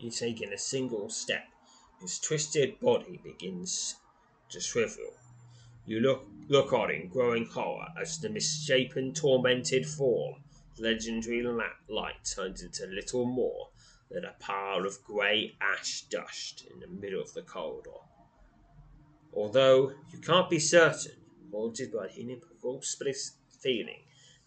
you 0.00 0.10
take 0.10 0.40
in 0.40 0.52
a 0.52 0.58
single 0.58 1.08
step, 1.08 1.46
his 2.00 2.18
twisted 2.18 2.80
body 2.80 3.20
begins 3.22 3.96
to 4.48 4.60
shrivel. 4.60 5.14
You 5.86 6.00
look 6.00 6.26
look 6.48 6.72
on 6.72 6.90
in 6.90 7.08
growing 7.08 7.46
horror 7.46 7.88
as 8.00 8.18
the 8.18 8.28
misshapen, 8.28 9.14
tormented 9.14 9.86
form, 9.86 10.42
legendary 10.76 11.42
light 11.88 12.24
turns 12.34 12.62
into 12.62 12.86
little 12.86 13.24
more 13.24 13.68
than 14.10 14.24
a 14.24 14.34
pile 14.40 14.84
of 14.84 15.02
grey 15.04 15.56
ash 15.60 16.02
dust 16.02 16.66
in 16.72 16.80
the 16.80 16.88
middle 16.88 17.22
of 17.22 17.32
the 17.34 17.42
corridor. 17.42 18.00
Although 19.32 19.92
you 20.12 20.18
can't 20.18 20.50
be 20.50 20.58
certain, 20.58 21.22
haunted 21.52 21.92
by 21.92 22.06
an 22.06 22.12
inimitable 22.16 22.82
feeling 23.60 24.03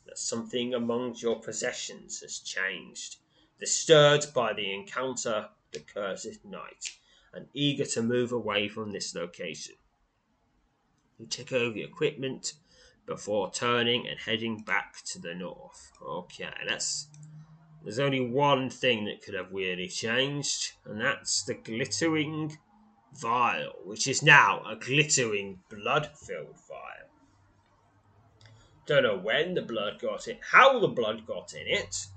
that 0.08 0.18
something 0.18 0.74
among 0.74 1.16
your 1.18 1.40
possessions 1.40 2.22
has 2.22 2.40
changed, 2.40 3.18
disturbed 3.60 4.34
by 4.34 4.54
the 4.54 4.74
encounter 4.74 5.50
the 5.72 5.80
cursed 5.80 6.44
knight, 6.46 6.98
and 7.34 7.48
eager 7.54 7.86
to 7.86 8.02
move 8.02 8.32
away 8.32 8.68
from 8.68 8.92
this 8.92 9.14
location. 9.14 9.76
You 11.20 11.28
take 11.28 11.52
over 11.52 11.74
the 11.74 11.84
equipment 11.84 12.54
before 13.06 13.52
turning 13.52 14.08
and 14.08 14.20
heading 14.20 14.60
back 14.60 15.04
to 15.06 15.20
the 15.20 15.34
north. 15.34 15.92
Okay, 16.02 16.50
that's 16.68 17.08
there's 17.84 18.00
only 18.00 18.20
one 18.22 18.70
thing 18.70 19.06
that 19.06 19.22
could 19.22 19.34
have 19.34 19.52
really 19.52 19.88
changed, 19.88 20.74
and 20.86 21.00
that's 21.00 21.44
the 21.44 21.54
glittering 21.54 22.58
vial, 23.14 23.74
which 23.86 24.08
is 24.08 24.22
now 24.22 24.62
a 24.70 24.76
glittering 24.76 25.60
blood 25.70 26.10
filled 26.18 26.60
vial. 26.68 27.07
Don't 28.88 29.04
know 29.04 29.18
when 29.18 29.54
the 29.54 29.62
blood 29.62 30.00
got 30.00 30.28
it, 30.28 30.40
how 30.52 30.80
the 30.80 30.88
blood 30.88 31.28
got 31.28 31.54
in 31.54 31.68
it. 31.68 32.08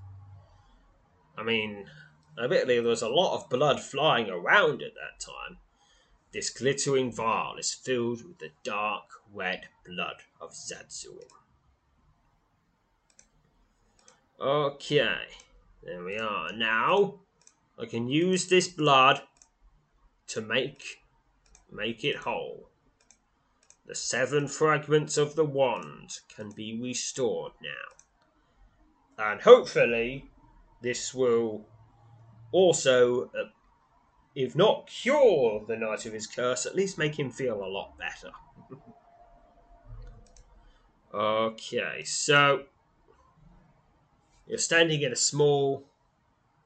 I 1.36 1.42
mean, 1.42 1.86
admittedly, 2.42 2.76
there 2.76 2.88
was 2.88 3.02
a 3.02 3.08
lot 3.08 3.34
of 3.34 3.50
blood 3.50 3.80
flying 3.80 4.30
around 4.30 4.80
at 4.82 4.94
that 4.94 5.18
time. 5.20 5.58
This 6.32 6.48
glittering 6.48 7.12
vial 7.12 7.56
is 7.58 7.74
filled 7.74 8.24
with 8.24 8.38
the 8.38 8.50
dark 8.62 9.04
red 9.34 9.68
blood 9.84 10.22
of 10.40 10.52
Zadzuin. 10.52 11.24
Okay. 14.40 15.26
There 15.82 16.04
we 16.04 16.18
are. 16.18 16.52
Now, 16.52 17.20
I 17.78 17.86
can 17.86 18.08
use 18.08 18.46
this 18.46 18.68
blood 18.68 19.22
to 20.28 20.40
make 20.40 21.00
make 21.72 22.04
it 22.04 22.16
whole. 22.16 22.69
The 23.90 23.96
seven 23.96 24.46
fragments 24.46 25.18
of 25.18 25.34
the 25.34 25.44
wand 25.44 26.20
can 26.32 26.52
be 26.52 26.80
restored 26.80 27.54
now. 27.60 29.30
And 29.32 29.40
hopefully, 29.40 30.30
this 30.80 31.12
will 31.12 31.66
also, 32.52 33.24
uh, 33.30 33.50
if 34.36 34.54
not 34.54 34.86
cure 34.86 35.64
the 35.66 35.76
Knight 35.76 36.06
of 36.06 36.12
his 36.12 36.28
curse, 36.28 36.66
at 36.66 36.76
least 36.76 36.98
make 36.98 37.18
him 37.18 37.32
feel 37.32 37.64
a 37.64 37.66
lot 37.66 37.98
better. 37.98 38.30
okay, 41.12 42.04
so 42.04 42.66
you're 44.46 44.58
standing 44.58 45.02
in 45.02 45.10
a 45.10 45.16
small 45.16 45.84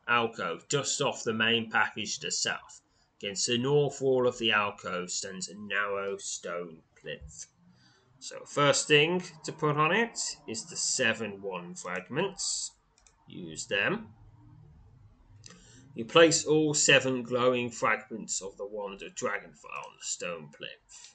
alcove 0.06 0.68
just 0.68 1.00
off 1.00 1.24
the 1.24 1.32
main 1.32 1.70
passage 1.70 2.18
to 2.18 2.26
the 2.26 2.30
south. 2.30 2.82
Against 3.18 3.46
the 3.46 3.56
north 3.56 4.02
wall 4.02 4.26
of 4.26 4.36
the 4.36 4.52
alcove 4.52 5.10
stands 5.10 5.48
a 5.48 5.54
narrow 5.54 6.18
stone 6.18 6.82
So, 8.18 8.44
first 8.46 8.88
thing 8.88 9.22
to 9.44 9.52
put 9.52 9.76
on 9.76 9.92
it 9.92 10.18
is 10.48 10.64
the 10.64 10.76
seven 10.76 11.42
wand 11.42 11.78
fragments. 11.78 12.72
Use 13.28 13.66
them. 13.66 14.14
You 15.94 16.04
place 16.04 16.46
all 16.46 16.72
seven 16.74 17.22
glowing 17.22 17.70
fragments 17.70 18.40
of 18.40 18.56
the 18.56 18.66
wand 18.66 19.02
of 19.02 19.14
Dragonfire 19.14 19.84
on 19.84 19.96
the 19.98 20.04
stone 20.06 20.48
plinth. 20.56 21.14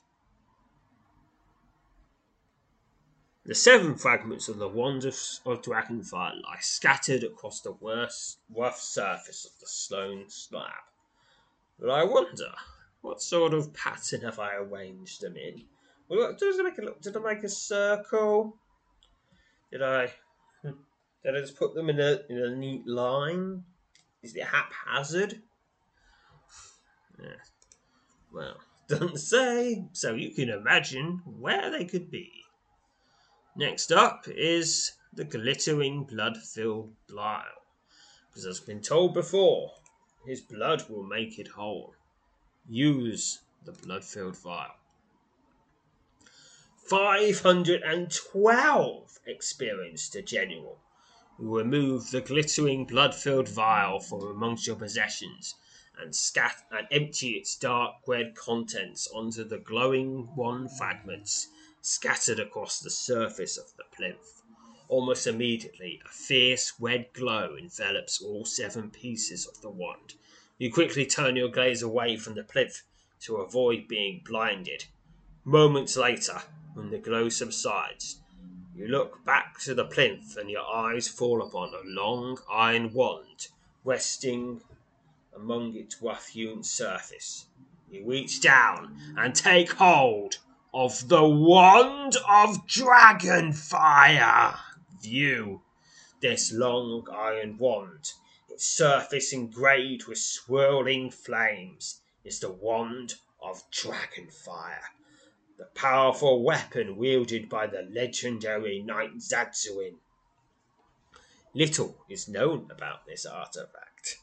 The 3.43 3.55
seven 3.55 3.95
fragments 3.95 4.47
of 4.47 4.59
the 4.59 4.69
wand 4.69 5.03
of, 5.05 5.15
of 5.45 5.63
Dragonfire 5.63 6.41
lie 6.43 6.59
scattered 6.61 7.23
across 7.23 7.61
the 7.61 7.71
worst, 7.71 8.37
rough 8.55 8.79
surface 8.79 9.45
of 9.45 9.59
the 9.59 9.65
stone 9.65 10.25
slab. 10.29 10.83
But 11.79 11.89
I 11.89 12.03
wonder, 12.03 12.53
what 13.01 13.21
sort 13.21 13.55
of 13.55 13.73
pattern 13.73 14.21
have 14.21 14.37
I 14.37 14.53
arranged 14.53 15.21
them 15.21 15.35
in? 15.35 15.63
Does 16.09 16.59
it 16.59 16.63
make 16.63 16.77
a? 16.77 16.99
Did 17.01 17.17
I 17.17 17.19
make 17.19 17.43
a 17.43 17.49
circle? 17.49 18.57
Did 19.71 19.83
I? 19.83 20.11
Did 20.63 21.35
I 21.35 21.39
just 21.39 21.57
put 21.57 21.75
them 21.75 21.89
in 21.89 21.99
a 21.99 22.19
in 22.29 22.37
a 22.37 22.55
neat 22.55 22.87
line? 22.87 23.63
Is 24.23 24.35
it 24.35 24.43
haphazard? 24.43 25.41
Yeah. 27.21 27.29
Well, 28.33 28.57
doesn't 28.87 29.19
say. 29.19 29.85
So 29.93 30.15
you 30.15 30.31
can 30.31 30.49
imagine 30.49 31.21
where 31.25 31.69
they 31.69 31.85
could 31.85 32.09
be. 32.09 32.31
Next 33.55 33.91
up 33.91 34.25
is 34.27 34.93
the 35.13 35.25
glittering 35.25 36.05
blood-filled 36.05 36.93
vial, 37.09 37.43
because 38.29 38.45
as 38.45 38.59
been 38.59 38.81
told 38.81 39.13
before, 39.13 39.71
his 40.25 40.39
blood 40.39 40.87
will 40.89 41.03
make 41.03 41.39
it 41.39 41.47
whole. 41.47 41.93
Use 42.67 43.39
the 43.65 43.71
blood-filled 43.71 44.37
vial. 44.37 44.78
512 46.89 49.19
experienced 49.27 50.13
to 50.13 50.23
general. 50.23 50.79
Remove 51.37 52.09
the 52.09 52.19
glittering 52.19 52.85
blood-filled 52.85 53.47
vial 53.47 53.99
from 53.99 54.23
amongst 54.23 54.65
your 54.65 54.75
possessions 54.75 55.53
and 56.01 56.15
scat 56.15 56.63
and 56.71 56.87
empty 56.89 57.33
its 57.33 57.55
dark 57.55 57.97
red 58.07 58.33
contents 58.33 59.07
onto 59.13 59.43
the 59.43 59.59
glowing 59.59 60.35
wand 60.35 60.71
fragments 60.79 61.49
scattered 61.79 62.39
across 62.39 62.79
the 62.79 62.89
surface 62.89 63.55
of 63.55 63.71
the 63.77 63.83
plinth. 63.95 64.41
Almost 64.87 65.27
immediately, 65.27 66.01
a 66.03 66.09
fierce 66.09 66.73
red 66.79 67.13
glow 67.13 67.55
envelops 67.55 68.19
all 68.19 68.45
seven 68.45 68.89
pieces 68.89 69.45
of 69.45 69.61
the 69.61 69.69
wand. 69.69 70.15
You 70.57 70.73
quickly 70.73 71.05
turn 71.05 71.35
your 71.35 71.49
gaze 71.49 71.83
away 71.83 72.17
from 72.17 72.33
the 72.33 72.43
plinth 72.43 72.81
to 73.21 73.35
avoid 73.35 73.87
being 73.87 74.23
blinded. 74.25 74.85
Moments 75.45 75.95
later, 75.95 76.41
when 76.73 76.89
the 76.89 76.97
glow 76.97 77.29
subsides, 77.29 78.21
you 78.75 78.87
look 78.87 79.23
back 79.25 79.59
to 79.59 79.73
the 79.73 79.85
plinth 79.85 80.37
and 80.37 80.49
your 80.49 80.65
eyes 80.65 81.07
fall 81.07 81.41
upon 81.41 81.73
a 81.73 81.81
long 81.83 82.37
iron 82.49 82.93
wand 82.93 83.47
resting 83.83 84.61
among 85.35 85.75
its 85.75 86.01
rough 86.01 86.27
hewn 86.27 86.63
surface. 86.63 87.45
You 87.89 88.05
reach 88.05 88.41
down 88.41 88.95
and 89.17 89.33
take 89.33 89.73
hold 89.73 90.37
of 90.73 91.07
the 91.09 91.27
Wand 91.27 92.17
of 92.27 92.67
Dragon 92.67 93.53
Fire! 93.53 94.55
View 95.01 95.61
this 96.21 96.51
long 96.51 97.07
iron 97.11 97.57
wand, 97.57 98.11
its 98.49 98.65
surface 98.65 99.33
engraved 99.33 100.05
with 100.05 100.17
swirling 100.17 101.09
flames, 101.09 102.01
is 102.23 102.39
the 102.39 102.51
Wand 102.51 103.15
of 103.41 103.63
Dragonfire, 103.71 104.83
the 105.59 105.65
powerful 105.75 106.41
weapon 106.41 106.95
wielded 106.95 107.49
by 107.49 107.67
the 107.67 107.81
legendary 107.91 108.81
Knight 108.81 109.17
Zadzuin. 109.17 109.95
Little 111.53 111.97
is 112.07 112.29
known 112.29 112.69
about 112.71 113.05
this 113.05 113.25
artifact. 113.25 114.19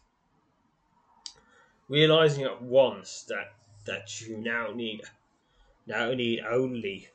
Realizing 1.89 2.45
at 2.45 2.63
once 2.63 3.23
that, 3.29 3.53
that 3.85 4.23
you 4.23 4.39
now 4.39 4.73
need 4.75 5.03
now 5.87 6.13
need 6.15 6.41
only 6.41 7.09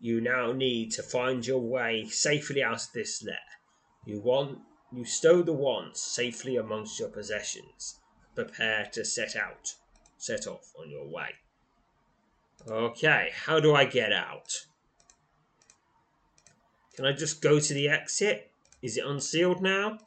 you 0.00 0.20
now 0.20 0.52
need 0.52 0.92
to 0.92 1.02
find 1.02 1.46
your 1.46 1.60
way 1.60 2.04
safely 2.06 2.62
out 2.62 2.82
of 2.82 2.92
this 2.92 3.24
lair. 3.24 3.38
You 4.04 4.20
want 4.20 4.58
you 4.92 5.06
stow 5.06 5.42
the 5.42 5.54
wands 5.54 5.98
safely 5.98 6.56
amongst 6.56 7.00
your 7.00 7.08
possessions. 7.08 8.00
Prepare 8.34 8.90
to 8.92 9.04
set 9.04 9.34
out, 9.34 9.74
set 10.18 10.46
off 10.46 10.74
on 10.78 10.90
your 10.90 11.08
way. 11.08 11.30
Okay, 12.68 13.30
how 13.34 13.60
do 13.60 13.74
I 13.74 13.84
get 13.84 14.12
out? 14.12 14.66
Can 16.94 17.04
I 17.04 17.12
just 17.12 17.42
go 17.42 17.58
to 17.58 17.74
the 17.74 17.88
exit? 17.88 18.50
Is 18.80 18.96
it 18.96 19.04
unsealed 19.04 19.60
now? 19.60 19.98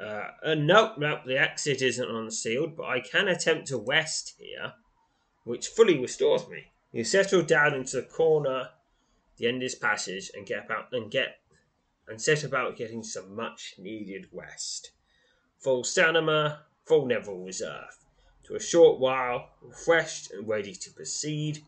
Uh, 0.00 0.28
uh, 0.44 0.54
nope, 0.54 0.98
nope, 0.98 1.20
the 1.24 1.38
exit 1.38 1.80
isn't 1.80 2.10
unsealed, 2.10 2.76
but 2.76 2.86
I 2.86 3.00
can 3.00 3.28
attempt 3.28 3.68
to 3.68 3.78
west 3.78 4.34
here, 4.38 4.72
which 5.44 5.68
fully 5.68 5.98
restores 5.98 6.48
me. 6.48 6.72
You 6.92 7.04
settle 7.04 7.42
down 7.42 7.74
into 7.74 7.96
the 7.96 8.06
corner, 8.06 8.70
the 9.36 9.46
end 9.46 9.62
this 9.62 9.76
passage, 9.76 10.30
and 10.34 10.44
get 10.44 10.64
about 10.64 10.92
and 10.92 11.10
get 11.10 11.38
and 12.08 12.20
set 12.20 12.42
about 12.42 12.76
getting 12.76 13.04
some 13.04 13.36
much 13.36 13.74
needed 13.78 14.26
rest. 14.32 14.90
Full 15.60 15.84
stamina, 15.84 16.62
full 16.84 17.06
level 17.06 17.38
reserve. 17.44 18.01
For 18.52 18.56
a 18.56 18.60
short 18.60 19.00
while, 19.00 19.48
refreshed 19.62 20.30
and 20.30 20.46
ready 20.46 20.74
to 20.74 20.90
proceed, 20.90 21.64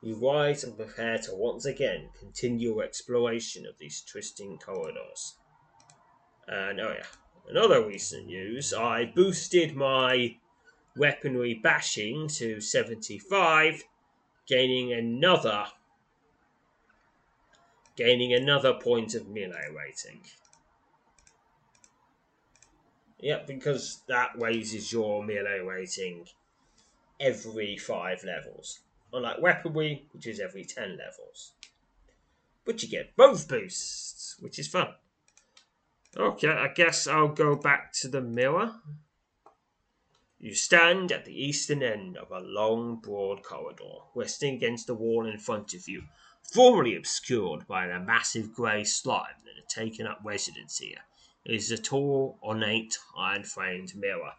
you 0.00 0.14
rise 0.14 0.62
and 0.62 0.76
prepare 0.76 1.18
to 1.18 1.34
once 1.34 1.64
again 1.64 2.10
continue 2.16 2.74
your 2.74 2.84
exploration 2.84 3.66
of 3.66 3.78
these 3.78 4.00
twisting 4.00 4.58
corridors. 4.58 5.34
And 6.46 6.80
oh 6.80 6.94
yeah, 6.96 7.06
another 7.48 7.84
recent 7.84 8.26
news 8.26 8.72
I 8.72 9.06
boosted 9.06 9.74
my 9.74 10.36
weaponry 10.94 11.54
bashing 11.54 12.28
to 12.28 12.60
75, 12.60 13.82
gaining 14.46 14.92
another 14.92 15.66
gaining 17.96 18.32
another 18.32 18.74
point 18.74 19.16
of 19.16 19.26
melee 19.26 19.68
rating. 19.74 20.20
Yep, 23.24 23.46
because 23.46 24.02
that 24.06 24.32
raises 24.38 24.92
your 24.92 25.24
melee 25.24 25.60
rating 25.60 26.26
every 27.18 27.78
five 27.78 28.22
levels. 28.22 28.80
Unlike 29.14 29.40
weaponry, 29.40 30.04
which 30.12 30.26
is 30.26 30.40
every 30.40 30.62
ten 30.62 30.98
levels. 30.98 31.54
But 32.66 32.82
you 32.82 32.88
get 32.90 33.16
both 33.16 33.48
boosts, 33.48 34.36
which 34.40 34.58
is 34.58 34.68
fun. 34.68 34.88
Okay, 36.14 36.48
I 36.48 36.68
guess 36.68 37.06
I'll 37.06 37.28
go 37.28 37.56
back 37.56 37.94
to 37.94 38.08
the 38.08 38.20
mirror. 38.20 38.74
You 40.38 40.54
stand 40.54 41.10
at 41.10 41.24
the 41.24 41.32
eastern 41.32 41.82
end 41.82 42.18
of 42.18 42.30
a 42.30 42.40
long, 42.40 42.96
broad 42.96 43.42
corridor, 43.42 44.00
resting 44.14 44.54
against 44.54 44.86
the 44.86 44.94
wall 44.94 45.24
in 45.26 45.38
front 45.38 45.72
of 45.72 45.88
you, 45.88 46.02
formerly 46.52 46.94
obscured 46.94 47.66
by 47.66 47.86
the 47.86 48.00
massive 48.00 48.52
grey 48.52 48.84
slime 48.84 49.40
that 49.46 49.56
had 49.56 49.68
taken 49.70 50.06
up 50.06 50.20
residence 50.22 50.76
here. 50.76 50.98
Is 51.44 51.70
a 51.70 51.76
tall, 51.76 52.38
ornate, 52.42 52.96
iron 53.18 53.44
framed 53.44 53.94
mirror. 53.94 54.32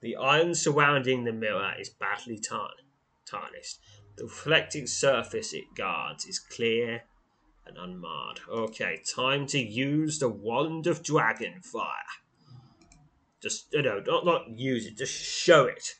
The 0.00 0.16
iron 0.16 0.54
surrounding 0.54 1.24
the 1.24 1.32
mirror 1.32 1.74
is 1.78 1.88
badly 1.88 2.38
tarn- 2.38 2.70
tarnished. 3.24 3.78
The 4.16 4.24
reflecting 4.24 4.86
surface 4.86 5.54
it 5.54 5.74
guards 5.74 6.26
is 6.26 6.38
clear 6.38 7.04
and 7.64 7.78
unmarred. 7.78 8.40
Okay, 8.48 9.02
time 9.14 9.46
to 9.46 9.58
use 9.58 10.18
the 10.18 10.28
wand 10.28 10.86
of 10.86 11.02
dragon 11.02 11.62
fire. 11.62 12.04
Just 13.40 13.72
you 13.72 13.82
know, 13.82 14.00
not 14.00 14.24
not 14.24 14.50
use 14.50 14.86
it, 14.86 14.98
just 14.98 15.14
show 15.14 15.64
it. 15.64 15.94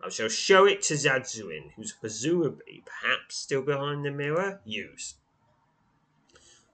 I 0.00 0.08
shall 0.08 0.28
show 0.28 0.66
it 0.66 0.82
to 0.82 0.94
Zadzuin, 0.94 1.72
who's 1.74 1.92
presumably 1.92 2.84
perhaps 2.84 3.36
still 3.36 3.62
behind 3.62 4.04
the 4.04 4.10
mirror. 4.10 4.60
Use. 4.64 5.14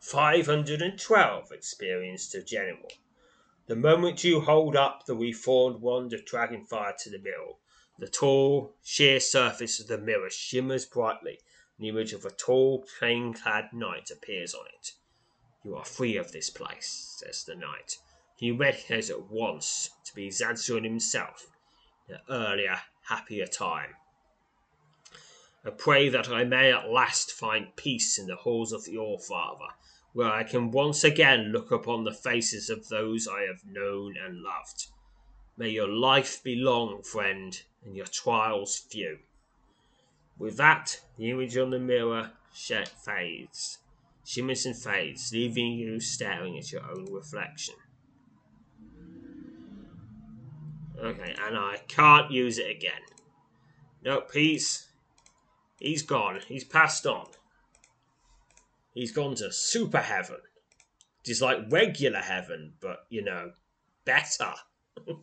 512 0.00 1.52
experienced 1.52 2.32
to 2.32 2.42
general. 2.42 2.90
The 3.66 3.76
moment 3.76 4.24
you 4.24 4.40
hold 4.40 4.74
up 4.74 5.04
the 5.04 5.14
reformed 5.14 5.82
wand 5.82 6.14
of 6.14 6.24
dragonfire 6.24 6.96
to 6.96 7.10
the 7.10 7.18
mirror, 7.18 7.52
the 7.98 8.08
tall, 8.08 8.74
sheer 8.82 9.20
surface 9.20 9.78
of 9.78 9.88
the 9.88 9.98
mirror 9.98 10.30
shimmers 10.30 10.86
brightly, 10.86 11.38
and 11.76 11.84
the 11.84 11.90
image 11.90 12.14
of 12.14 12.24
a 12.24 12.30
tall, 12.30 12.86
plain 12.98 13.34
clad 13.34 13.74
knight 13.74 14.10
appears 14.10 14.54
on 14.54 14.64
it. 14.74 14.92
You 15.62 15.76
are 15.76 15.84
free 15.84 16.16
of 16.16 16.32
this 16.32 16.48
place, 16.48 17.14
says 17.18 17.44
the 17.44 17.54
knight. 17.54 17.98
He 18.36 18.50
recognizes 18.50 19.10
at 19.10 19.30
once 19.30 19.90
to 20.06 20.14
be 20.14 20.30
Zadzuin 20.30 20.84
himself, 20.84 21.46
an 22.08 22.20
earlier, 22.30 22.80
happier 23.02 23.46
time. 23.46 23.96
I 25.64 25.70
pray 25.70 26.08
that 26.08 26.28
I 26.28 26.44
may 26.44 26.72
at 26.72 26.90
last 26.90 27.32
find 27.32 27.76
peace 27.76 28.18
in 28.18 28.26
the 28.26 28.36
halls 28.36 28.72
of 28.72 28.84
the 28.84 28.96
All-Father, 28.96 29.74
where 30.12 30.30
I 30.30 30.42
can 30.42 30.70
once 30.70 31.04
again 31.04 31.52
look 31.52 31.70
upon 31.70 32.04
the 32.04 32.14
faces 32.14 32.70
of 32.70 32.88
those 32.88 33.28
I 33.28 33.42
have 33.42 33.64
known 33.66 34.14
and 34.16 34.42
loved. 34.42 34.86
May 35.56 35.68
your 35.68 35.88
life 35.88 36.42
be 36.42 36.56
long, 36.56 37.02
friend, 37.02 37.60
and 37.84 37.94
your 37.94 38.06
trials 38.06 38.78
few. 38.78 39.18
With 40.38 40.56
that, 40.56 41.02
the 41.18 41.30
image 41.30 41.58
on 41.58 41.70
the 41.70 41.78
mirror 41.78 42.30
fades, 43.04 43.78
shimmers 44.24 44.64
and 44.64 44.76
fades, 44.76 45.30
leaving 45.32 45.72
you 45.72 46.00
staring 46.00 46.56
at 46.56 46.72
your 46.72 46.90
own 46.90 47.12
reflection. 47.12 47.74
Okay, 50.98 51.34
and 51.46 51.56
I 51.56 51.82
can't 51.88 52.30
use 52.30 52.58
it 52.58 52.70
again. 52.70 53.02
Nope, 54.02 54.30
he's 54.32 54.89
he's 55.80 56.02
gone. 56.02 56.40
He's 56.46 56.64
passed 56.64 57.06
on. 57.06 57.26
He's 58.94 59.12
gone 59.12 59.34
to 59.36 59.52
super 59.52 60.00
heaven. 60.00 60.38
It 61.24 61.30
is 61.30 61.42
like 61.42 61.58
regular 61.70 62.20
heaven, 62.20 62.74
but 62.80 63.06
you 63.08 63.22
know, 63.22 63.52
better. 64.04 64.52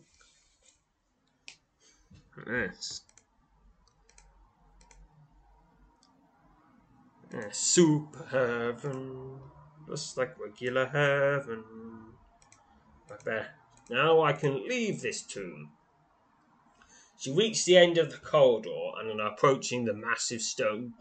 yes. 2.46 3.02
Yeah, 7.32 7.48
super 7.50 8.24
heaven, 8.30 9.38
just 9.86 10.16
like 10.16 10.38
regular 10.38 10.86
heaven. 10.86 11.62
I 13.10 13.16
bet 13.22 13.50
now 13.90 14.22
I 14.22 14.32
can 14.32 14.66
leave 14.66 15.02
this 15.02 15.22
tomb. 15.22 15.70
She 17.20 17.32
reached 17.32 17.66
the 17.66 17.76
end 17.76 17.98
of 17.98 18.12
the 18.12 18.18
corridor 18.18 18.92
and 18.96 19.10
on 19.10 19.18
approaching 19.18 19.84
the 19.84 19.92
massive 19.92 20.40
stone 20.40 20.94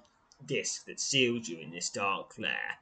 disc 0.43 0.85
that 0.85 0.99
sealed 0.99 1.47
you 1.47 1.59
in 1.59 1.69
this 1.69 1.91
dark 1.91 2.39
lair, 2.39 2.79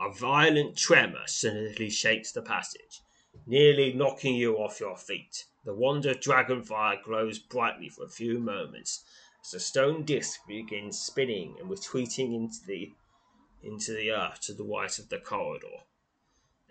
a 0.00 0.10
violent 0.10 0.78
tremor 0.78 1.26
suddenly 1.26 1.90
shakes 1.90 2.32
the 2.32 2.40
passage, 2.40 3.02
nearly 3.44 3.92
knocking 3.92 4.36
you 4.36 4.56
off 4.56 4.80
your 4.80 4.96
feet. 4.96 5.44
The 5.64 5.74
wand 5.74 6.06
of 6.06 6.20
dragonfire 6.20 7.02
glows 7.02 7.38
brightly 7.38 7.90
for 7.90 8.04
a 8.06 8.08
few 8.08 8.38
moments 8.38 9.04
as 9.42 9.50
the 9.50 9.60
stone 9.60 10.04
disc 10.04 10.40
begins 10.46 10.98
spinning 10.98 11.58
and 11.60 11.68
retreating 11.68 12.32
into 12.32 12.64
the 12.66 12.94
into 13.62 13.92
the 13.92 14.12
earth 14.12 14.40
to 14.40 14.54
the 14.54 14.64
right 14.64 14.98
of 14.98 15.10
the 15.10 15.18
corridor. 15.18 15.84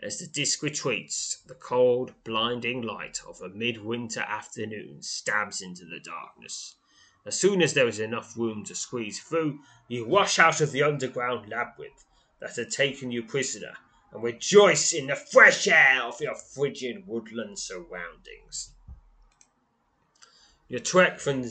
As 0.04 0.18
the 0.18 0.26
disc 0.26 0.64
retreats, 0.64 1.44
the 1.46 1.54
cold, 1.54 2.16
blinding 2.24 2.82
light 2.82 3.22
of 3.28 3.40
a 3.40 3.50
midwinter 3.50 4.22
afternoon 4.22 5.04
stabs 5.04 5.62
into 5.62 5.86
the 5.86 6.00
darkness. 6.00 6.74
As 7.24 7.40
soon 7.40 7.62
as 7.62 7.76
there 7.76 7.88
is 7.88 8.00
enough 8.00 8.36
room 8.36 8.64
to 8.64 8.74
squeeze 8.74 9.20
through, 9.20 9.60
you 9.88 10.08
rush 10.08 10.40
out 10.40 10.60
of 10.60 10.72
the 10.72 10.82
underground 10.82 11.48
labyrinth 11.50 12.04
that 12.40 12.56
had 12.56 12.72
taken 12.72 13.12
you 13.12 13.22
prisoner 13.22 13.78
and 14.12 14.24
rejoice 14.24 14.92
in 14.92 15.06
the 15.06 15.16
fresh 15.16 15.68
air 15.68 16.02
of 16.02 16.20
your 16.20 16.34
frigid 16.34 17.06
woodland 17.06 17.60
surroundings. 17.60 18.74
Your 20.68 20.80
trek 20.80 21.20
from, 21.20 21.44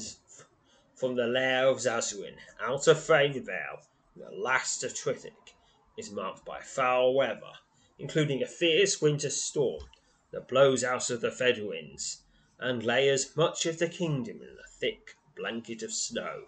from 0.96 1.14
the 1.14 1.28
lair 1.28 1.68
of 1.68 1.78
Zadzuin 1.78 2.34
out 2.60 2.88
of 2.88 3.06
Vale, 3.06 3.82
the 4.16 4.30
last 4.32 4.82
of 4.82 4.92
Trithik, 4.92 5.54
is 5.96 6.10
marked 6.10 6.44
by 6.44 6.60
foul 6.60 7.14
weather 7.14 7.52
including 8.00 8.42
a 8.42 8.46
fierce 8.46 9.02
winter 9.02 9.28
storm 9.28 9.84
that 10.32 10.48
blows 10.48 10.82
out 10.82 11.10
of 11.10 11.20
the 11.20 11.30
Fedouins 11.30 12.22
and 12.58 12.82
layers 12.82 13.36
much 13.36 13.66
of 13.66 13.78
the 13.78 13.88
kingdom 13.88 14.38
in 14.42 14.56
a 14.58 14.78
thick 14.78 15.16
blanket 15.36 15.82
of 15.82 15.92
snow. 15.92 16.44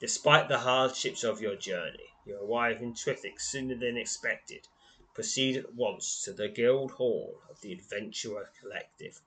Despite 0.00 0.48
the 0.48 0.58
hardships 0.58 1.22
of 1.22 1.40
your 1.40 1.54
journey, 1.54 2.08
you 2.26 2.36
arrive 2.36 2.82
in 2.82 2.92
Trithik 2.94 3.40
sooner 3.40 3.76
than 3.76 3.96
expected. 3.96 4.66
Proceed 5.14 5.56
at 5.56 5.74
once 5.74 6.22
to 6.24 6.32
the 6.32 6.48
guild 6.48 6.92
hall 6.92 7.40
of 7.48 7.60
the 7.60 7.72
Adventurer 7.72 8.50
Collective. 8.60 9.20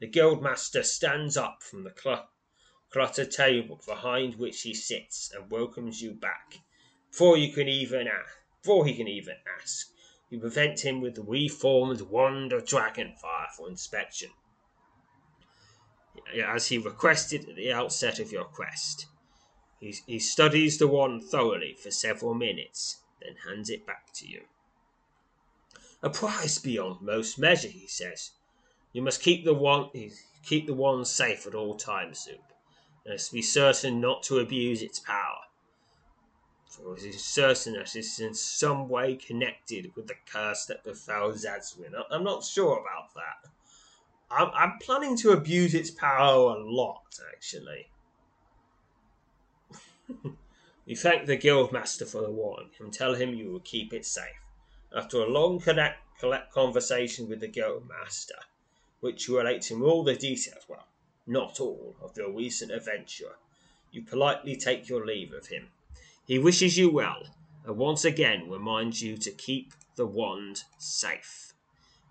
The 0.00 0.08
guildmaster 0.10 0.84
stands 0.84 1.38
up 1.38 1.62
from 1.62 1.84
the 1.84 1.94
cl- 1.98 2.28
cluttered 2.90 3.30
table 3.30 3.80
behind 3.86 4.34
which 4.34 4.62
he 4.62 4.74
sits 4.74 5.32
and 5.34 5.50
welcomes 5.50 6.02
you 6.02 6.12
back. 6.12 6.58
Before 7.10 7.38
you 7.38 7.52
can 7.52 7.68
even 7.68 8.06
ask, 8.06 8.34
before 8.60 8.84
he 8.84 8.94
can 8.94 9.08
even 9.08 9.36
ask, 9.62 9.90
you 10.30 10.40
present 10.40 10.84
him 10.84 11.00
with 11.00 11.14
the 11.14 11.22
reformed 11.22 12.00
wand 12.02 12.52
of 12.52 12.64
dragonfire 12.64 13.50
for 13.56 13.68
inspection, 13.68 14.30
as 16.44 16.68
he 16.68 16.78
requested 16.78 17.48
at 17.48 17.56
the 17.56 17.72
outset 17.72 18.18
of 18.18 18.32
your 18.32 18.44
quest. 18.44 19.06
He, 19.80 19.94
he 20.06 20.18
studies 20.18 20.78
the 20.78 20.88
wand 20.88 21.24
thoroughly 21.24 21.74
for 21.74 21.90
several 21.90 22.34
minutes, 22.34 23.02
then 23.20 23.36
hands 23.46 23.70
it 23.70 23.86
back 23.86 24.12
to 24.14 24.28
you. 24.28 24.42
A 26.02 26.10
prize 26.10 26.58
beyond 26.58 27.02
most 27.02 27.38
measure, 27.38 27.68
he 27.68 27.86
says. 27.86 28.32
You 28.92 29.02
must 29.02 29.22
keep 29.22 29.44
the 29.44 29.54
wand 29.54 29.90
keep 30.44 30.66
the 30.66 30.74
wand 30.74 31.06
safe 31.06 31.46
at 31.46 31.54
all 31.54 31.76
times, 31.76 32.24
Zoop, 32.24 32.40
and 33.04 33.14
must 33.14 33.32
be 33.32 33.42
certain 33.42 34.00
not 34.00 34.22
to 34.24 34.38
abuse 34.38 34.82
its 34.82 35.00
power 35.00 35.25
for 36.68 36.96
it 36.96 37.04
is 37.04 37.24
certain 37.24 37.74
that 37.74 37.94
it 37.94 37.96
is 37.96 38.20
in 38.20 38.34
some 38.34 38.88
way 38.88 39.16
connected 39.16 39.92
with 39.94 40.06
the 40.08 40.16
curse 40.30 40.66
that 40.66 40.84
befell 40.84 41.32
Zadzuin. 41.32 41.92
I'm 42.10 42.24
not 42.24 42.44
sure 42.44 42.78
about 42.78 43.14
that. 43.14 43.50
I'm, 44.30 44.50
I'm 44.54 44.78
planning 44.80 45.16
to 45.18 45.30
abuse 45.30 45.74
its 45.74 45.90
power 45.90 46.56
a 46.56 46.62
lot, 46.62 47.18
actually. 47.32 47.88
you 50.86 50.96
thank 50.96 51.26
the 51.26 51.38
guildmaster 51.38 52.06
for 52.06 52.22
the 52.22 52.30
warning 52.30 52.70
and 52.80 52.92
tell 52.92 53.14
him 53.14 53.34
you 53.34 53.50
will 53.50 53.60
keep 53.60 53.92
it 53.92 54.04
safe. 54.04 54.42
After 54.94 55.18
a 55.18 55.28
long 55.28 55.60
connect, 55.60 56.00
conversation 56.52 57.28
with 57.28 57.40
the 57.40 57.48
guildmaster, 57.48 58.40
which 59.00 59.28
relates 59.28 59.70
him 59.70 59.82
all 59.82 60.02
the 60.02 60.16
details, 60.16 60.64
well, 60.68 60.86
not 61.26 61.60
all, 61.60 61.94
of 62.02 62.16
your 62.16 62.30
recent 62.30 62.70
adventure, 62.72 63.36
you 63.90 64.02
politely 64.02 64.56
take 64.56 64.88
your 64.88 65.04
leave 65.04 65.32
of 65.32 65.48
him. 65.48 65.68
He 66.26 66.40
wishes 66.40 66.76
you 66.76 66.90
well, 66.90 67.22
and 67.64 67.76
once 67.76 68.04
again 68.04 68.50
reminds 68.50 69.00
you 69.00 69.16
to 69.16 69.30
keep 69.30 69.72
the 69.94 70.06
wand 70.06 70.64
safe. 70.76 71.52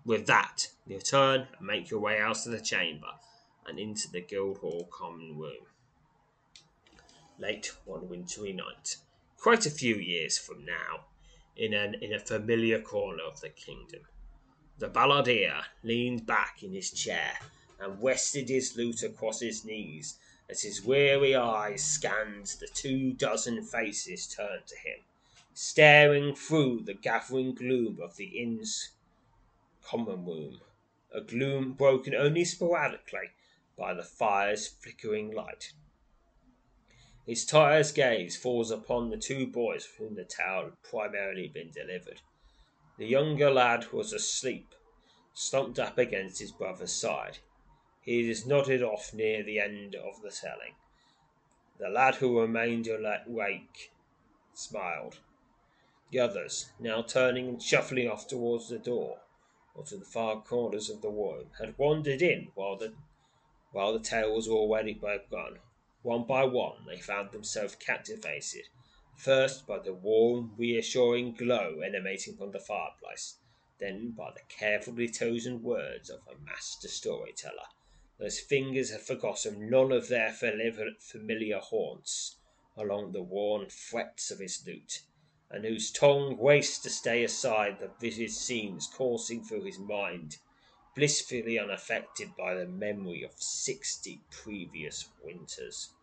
With 0.06 0.26
that, 0.28 0.68
you 0.88 1.00
turn 1.00 1.48
and 1.58 1.68
make 1.68 1.90
your 1.90 2.00
way 2.00 2.20
out 2.20 2.46
of 2.46 2.54
the 2.54 2.62
chamber 2.62 3.12
and 3.68 3.78
into 3.78 4.10
the 4.10 4.22
Guildhall 4.22 4.88
common 4.92 5.38
room. 5.38 5.66
Late 7.38 7.74
one 7.84 8.08
wintry 8.08 8.54
night, 8.54 8.96
quite 9.38 9.66
a 9.66 9.72
few 9.72 9.96
years 9.96 10.38
from 10.38 10.64
now, 10.64 11.08
in 11.58 11.74
an 11.74 11.96
in 11.96 12.14
a 12.14 12.20
familiar 12.20 12.80
corner 12.80 13.24
of 13.24 13.42
the 13.42 13.50
kingdom, 13.50 14.04
the 14.78 14.88
balladeer 14.88 15.62
leaned 15.84 16.26
back 16.26 16.64
in 16.64 16.72
his 16.72 16.92
chair 16.92 17.34
and 17.82 18.02
rested 18.02 18.48
his 18.48 18.78
lute 18.78 19.04
across 19.04 19.42
his 19.42 19.66
knees 19.66 20.18
as 20.50 20.62
his 20.62 20.84
weary 20.84 21.36
eyes 21.36 21.84
scanned 21.84 22.46
the 22.60 22.68
two 22.68 23.14
dozen 23.14 23.64
faces 23.64 24.28
turned 24.28 24.68
to 24.68 24.76
him, 24.76 25.00
staring 25.54 26.36
through 26.36 26.82
the 26.86 26.94
gathering 26.94 27.54
gloom 27.54 28.00
of 28.02 28.16
the 28.16 28.40
inn's 28.40 28.92
common 29.84 30.26
room, 30.26 30.60
a 31.14 31.22
gloom 31.22 31.74
broken 31.74 32.14
only 32.14 32.46
sporadically 32.46 33.30
by 33.78 33.94
the 33.94 34.04
fire's 34.04 34.68
flickering 34.68 35.32
light. 35.34 35.74
His 37.26 37.44
tired 37.44 37.92
gaze 37.96 38.38
falls 38.38 38.70
upon 38.70 39.10
the 39.10 39.18
two 39.18 39.48
boys 39.48 39.86
from 39.86 40.08
whom 40.08 40.16
the 40.16 40.26
tale 40.26 40.66
had 40.66 40.84
primarily 40.84 41.48
been 41.48 41.72
delivered. 41.72 42.22
The 42.98 43.08
younger 43.08 43.50
lad 43.50 43.92
was 43.92 44.14
asleep, 44.14 44.76
slumped 45.34 45.80
up 45.80 45.98
against 45.98 46.40
his 46.40 46.52
brother's 46.52 46.94
side. 46.94 47.40
He 48.06 48.30
is 48.30 48.46
nodded 48.46 48.84
off 48.84 49.16
near 49.16 49.42
the 49.42 49.58
end 49.60 49.96
of 49.96 50.22
the 50.22 50.30
telling. 50.30 50.76
The 51.80 51.90
lad 51.90 52.14
who 52.14 52.40
remained 52.40 52.88
awake 52.88 53.92
smiled. 54.54 55.22
The 56.12 56.20
others, 56.20 56.72
now 56.78 57.02
turning 57.02 57.48
and 57.48 57.62
shuffling 57.62 58.08
off 58.08 58.28
towards 58.28 58.70
the 58.70 58.78
door 58.78 59.22
or 59.74 59.84
to 59.86 59.98
the 59.98 60.06
far 60.06 60.40
corners 60.44 60.88
of 60.92 61.02
the 61.02 61.10
room, 61.10 61.50
had 61.58 61.80
wandered 61.80 62.22
in 62.22 62.52
while 62.54 62.76
the 62.76 62.94
while 63.72 63.92
the 63.92 64.00
tale 64.00 64.36
was 64.36 64.48
already 64.48 64.94
begun. 64.94 65.58
One 66.04 66.26
by 66.26 66.44
one 66.44 66.86
they 66.86 67.00
found 67.00 67.32
themselves 67.32 67.76
captivated, 67.76 68.68
first 69.18 69.66
by 69.66 69.80
the 69.80 69.96
warm, 69.96 70.54
reassuring 70.58 71.34
glow 71.34 71.80
emanating 71.80 72.38
from 72.38 72.52
the 72.52 72.60
fireplace, 72.60 73.40
then 73.80 74.12
by 74.12 74.32
the 74.32 74.44
carefully 74.48 75.10
chosen 75.10 75.64
words 75.64 76.12
of 76.12 76.20
a 76.28 76.38
master 76.38 76.88
storyteller 76.88 77.66
whose 78.20 78.40
fingers 78.40 78.92
had 78.92 79.02
forgotten 79.02 79.70
none 79.70 79.92
of 79.92 80.08
their 80.08 80.32
familiar 80.32 81.60
haunts 81.60 82.38
along 82.78 83.12
the 83.12 83.22
worn 83.22 83.70
frets 83.70 84.32
of 84.32 84.40
his 84.40 84.64
lute, 84.66 85.02
and 85.50 85.66
whose 85.66 85.92
tongue 85.92 86.38
raced 86.42 86.84
to 86.84 86.90
stay 86.90 87.24
aside 87.24 87.78
the 87.80 87.90
vivid 88.00 88.32
scenes 88.32 88.88
coursing 88.88 89.44
through 89.44 89.64
his 89.64 89.80
mind, 89.80 90.38
blissfully 90.96 91.60
unaffected 91.60 92.30
by 92.38 92.54
the 92.54 92.66
memory 92.66 93.24
of 93.24 93.32
sixty 93.38 94.22
previous 94.32 95.10
winters. 95.24 95.94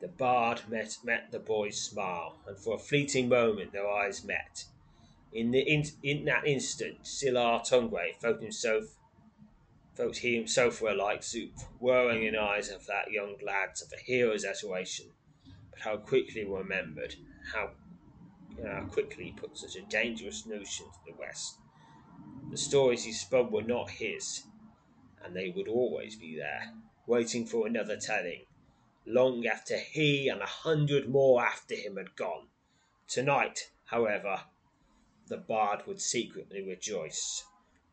The 0.00 0.08
bard 0.08 0.62
met, 0.68 0.96
the 1.32 1.40
boy's 1.40 1.80
smile, 1.80 2.38
and 2.46 2.56
for 2.56 2.76
a 2.76 2.78
fleeting 2.78 3.28
moment 3.28 3.72
their 3.72 3.88
eyes 3.88 4.22
met. 4.24 4.64
In, 5.32 5.50
that 5.50 6.42
instant, 6.46 7.02
Silar 7.02 7.60
Tungray 7.68 8.14
felt 8.20 8.40
himself 8.40 8.96
felt 9.98 10.18
he 10.18 10.36
himself 10.36 10.80
were 10.80 10.94
like 10.94 11.24
soup, 11.24 11.50
whirling 11.80 12.22
in 12.22 12.36
eyes 12.36 12.70
of 12.70 12.86
that 12.86 13.10
young 13.10 13.34
lad 13.44 13.70
of 13.82 13.92
a 13.92 14.00
hero's 14.00 14.44
adoration, 14.44 15.06
but 15.70 15.80
how 15.80 15.96
quickly 15.96 16.44
remembered, 16.44 17.16
how, 17.52 17.68
how 18.64 18.84
quickly 18.84 19.34
put 19.36 19.58
such 19.58 19.74
a 19.74 19.86
dangerous 19.90 20.46
notion 20.46 20.86
to 20.86 20.98
the 21.04 21.18
west. 21.18 21.58
The 22.48 22.56
stories 22.56 23.02
he 23.02 23.12
spun 23.12 23.50
were 23.50 23.64
not 23.64 23.90
his, 23.90 24.44
and 25.24 25.34
they 25.34 25.52
would 25.56 25.66
always 25.66 26.14
be 26.14 26.36
there, 26.36 26.74
waiting 27.08 27.44
for 27.44 27.66
another 27.66 27.96
telling, 27.96 28.44
long 29.04 29.44
after 29.48 29.76
he 29.76 30.28
and 30.28 30.40
a 30.40 30.46
hundred 30.46 31.08
more 31.08 31.44
after 31.44 31.74
him 31.74 31.96
had 31.96 32.14
gone. 32.14 32.46
Tonight, 33.08 33.72
however, 33.86 34.42
the 35.26 35.38
bard 35.38 35.88
would 35.88 36.00
secretly 36.00 36.62
rejoice, 36.62 37.42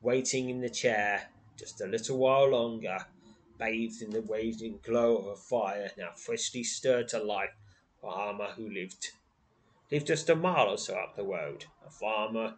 waiting 0.01 0.51
in 0.51 0.61
the 0.61 0.69
chair 0.69 1.29
just 1.57 1.81
a 1.81 1.87
little 1.87 2.17
while 2.17 2.49
longer, 2.49 2.97
bathed 3.57 4.01
in 4.01 4.09
the 4.09 4.21
waving 4.21 4.79
glow 4.83 5.17
of 5.17 5.27
a 5.27 5.35
fire 5.35 5.91
now 5.97 6.11
freshly 6.15 6.63
stirred 6.63 7.07
to 7.09 7.23
life, 7.23 7.55
a 7.97 8.01
farmer 8.01 8.51
who 8.55 8.69
lived 8.69 9.11
lived 9.91 10.07
just 10.07 10.29
a 10.29 10.35
mile 10.35 10.69
or 10.69 10.77
so 10.77 10.95
up 10.95 11.15
the 11.15 11.23
road, 11.23 11.65
a 11.85 11.91
farmer 11.91 12.55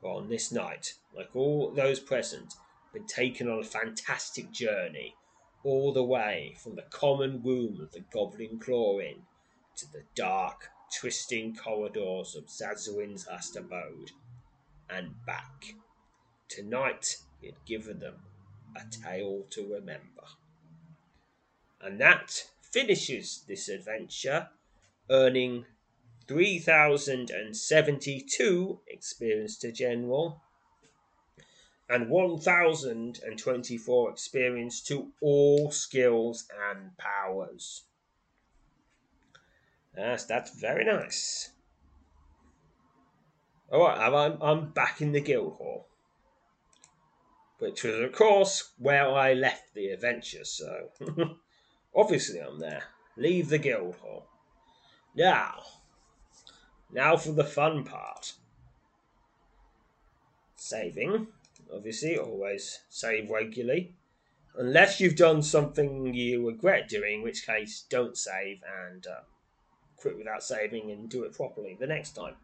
who 0.00 0.08
on 0.08 0.28
this 0.28 0.50
night, 0.50 0.94
like 1.14 1.34
all 1.34 1.70
those 1.70 2.00
present, 2.00 2.54
had 2.84 2.92
been 2.92 3.06
taken 3.06 3.48
on 3.48 3.60
a 3.60 3.64
fantastic 3.64 4.50
journey 4.50 5.14
all 5.64 5.92
the 5.92 6.02
way 6.02 6.56
from 6.62 6.74
the 6.74 6.82
common 6.90 7.42
womb 7.42 7.80
of 7.80 7.92
the 7.92 8.04
Goblin 8.12 8.58
Claw 8.58 9.00
Inn 9.00 9.22
to 9.76 9.90
the 9.92 10.02
dark, 10.14 10.68
twisting 10.98 11.54
corridors 11.54 12.34
of 12.34 12.50
Zadzuin's 12.50 13.26
last 13.26 13.56
abode, 13.56 14.10
and 14.90 15.14
back. 15.24 15.74
Tonight 16.48 17.16
he 17.40 17.46
had 17.46 17.64
given 17.64 18.00
them 18.00 18.16
a 18.76 18.82
tale 18.90 19.44
to 19.50 19.72
remember. 19.72 20.24
And 21.80 22.00
that 22.00 22.44
finishes 22.62 23.44
this 23.46 23.68
adventure, 23.68 24.48
earning 25.10 25.66
3072 26.28 28.80
experience 28.88 29.58
to 29.58 29.70
general 29.72 30.40
and 31.90 32.08
1024 32.08 34.10
experience 34.10 34.80
to 34.80 35.12
all 35.20 35.70
skills 35.70 36.46
and 36.70 36.96
powers. 36.96 37.82
Yes, 39.96 40.24
that's 40.24 40.58
very 40.58 40.86
nice. 40.86 41.50
Alright, 43.70 43.98
I'm, 43.98 44.40
I'm 44.40 44.70
back 44.70 45.02
in 45.02 45.12
the 45.12 45.20
guild 45.20 45.56
hall 45.56 45.88
which 47.62 47.84
was, 47.84 47.94
of 47.94 48.10
course, 48.10 48.72
where 48.76 49.08
I 49.08 49.34
left 49.34 49.72
the 49.72 49.90
adventure, 49.90 50.44
so 50.44 50.88
obviously 51.94 52.40
I'm 52.40 52.58
there. 52.58 52.82
Leave 53.16 53.50
the 53.50 53.58
guild 53.58 53.94
hall. 54.02 54.26
Now, 55.14 55.62
now 56.92 57.16
for 57.16 57.30
the 57.30 57.44
fun 57.44 57.84
part. 57.84 58.32
Saving, 60.56 61.28
obviously, 61.72 62.18
always 62.18 62.80
save 62.88 63.30
regularly. 63.30 63.94
Unless 64.56 64.98
you've 64.98 65.14
done 65.14 65.40
something 65.40 66.12
you 66.12 66.48
regret 66.48 66.88
doing, 66.88 67.18
in 67.18 67.22
which 67.22 67.46
case 67.46 67.84
don't 67.88 68.18
save 68.18 68.58
and 68.88 69.06
uh, 69.06 69.20
quit 69.96 70.18
without 70.18 70.42
saving 70.42 70.90
and 70.90 71.08
do 71.08 71.22
it 71.22 71.32
properly 71.32 71.76
the 71.78 71.86
next 71.86 72.16
time. 72.16 72.34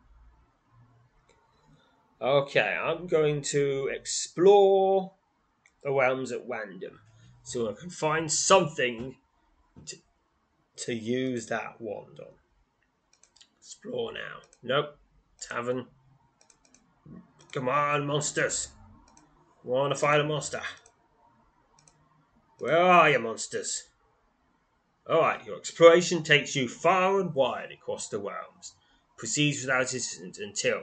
Okay, 2.21 2.77
I'm 2.83 3.07
going 3.07 3.43
to 3.43 3.91
explore 3.95 5.13
the 5.85 5.93
realms 5.93 6.33
at 6.33 6.49
random. 6.49 6.99
So 7.45 7.71
I 7.71 7.75
can 7.75 7.91
find 7.91 8.31
something 8.31 9.17
to, 9.87 9.97
to 10.79 10.95
use 10.95 11.47
that 11.47 11.81
wand 11.81 12.19
on. 12.19 12.35
Explore 13.61 14.13
now. 14.15 14.41
Nope. 14.63 14.97
Tavern. 15.41 15.87
Come 17.53 17.69
on, 17.69 18.07
monsters. 18.07 18.69
Want 19.63 19.95
to 19.95 19.99
fight 19.99 20.21
a 20.21 20.25
monster? 20.25 20.61
Where 22.59 22.83
are 22.83 23.11
you, 23.11 23.21
monsters? 23.21 23.85
Alright, 25.09 25.47
your 25.47 25.57
exploration 25.57 26.23
takes 26.23 26.57
you 26.57 26.69
far 26.69 27.21
and 27.21 27.33
wide 27.33 27.71
across 27.73 28.09
the 28.09 28.19
realms. 28.19 28.75
Proceeds 29.17 29.63
without 29.63 29.95
incident 29.95 30.39
until 30.39 30.83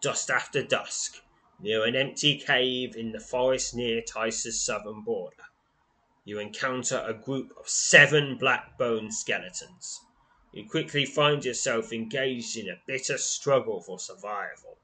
just 0.00 0.30
after 0.30 0.62
dusk, 0.62 1.22
near 1.60 1.84
an 1.84 1.96
empty 1.96 2.38
cave 2.38 2.96
in 2.96 3.12
the 3.12 3.20
forest 3.20 3.74
near 3.74 4.00
Tice's 4.00 4.60
southern 4.60 5.02
border. 5.02 5.44
You 6.24 6.38
encounter 6.38 7.02
a 7.06 7.14
group 7.14 7.52
of 7.58 7.68
seven 7.68 8.36
black 8.36 8.76
bone 8.78 9.10
skeletons. 9.10 10.00
You 10.52 10.68
quickly 10.68 11.04
find 11.04 11.44
yourself 11.44 11.92
engaged 11.92 12.56
in 12.56 12.68
a 12.68 12.80
bitter 12.86 13.18
struggle 13.18 13.80
for 13.80 13.98
survival. 13.98 14.78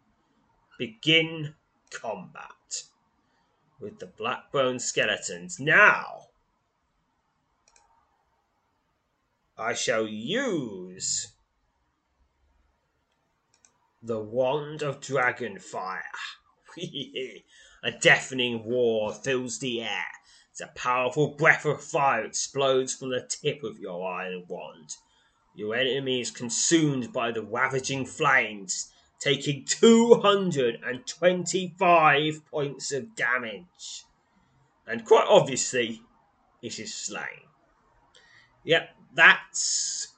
Begin 0.78 1.54
combat 1.90 2.84
with 3.78 3.98
the 3.98 4.06
black 4.06 4.50
bone 4.50 4.78
skeletons. 4.78 5.60
Now, 5.60 6.28
I 9.56 9.74
shall 9.74 10.08
use 10.08 11.33
the 14.04 14.20
Wand 14.20 14.82
of 14.82 15.00
Dragonfire. 15.00 16.02
a 17.82 17.90
deafening 17.90 18.68
roar 18.68 19.14
fills 19.14 19.60
the 19.60 19.80
air. 19.80 20.04
as 20.52 20.60
a 20.60 20.66
powerful 20.74 21.28
breath 21.28 21.64
of 21.64 21.82
fire 21.82 22.26
explodes 22.26 22.92
from 22.92 23.08
the 23.08 23.26
tip 23.26 23.64
of 23.64 23.78
your 23.78 24.06
iron 24.06 24.44
wand. 24.46 24.96
Your 25.54 25.74
enemy 25.74 26.20
is 26.20 26.30
consumed 26.30 27.14
by 27.14 27.32
the 27.32 27.42
ravaging 27.42 28.04
flames, 28.04 28.92
taking 29.20 29.64
225 29.64 32.46
points 32.50 32.92
of 32.92 33.16
damage. 33.16 34.04
And 34.86 35.02
quite 35.06 35.26
obviously, 35.26 36.02
it 36.60 36.78
is 36.78 36.92
slain. 36.92 37.48
Yep, 38.64 38.90
that's 39.14 40.08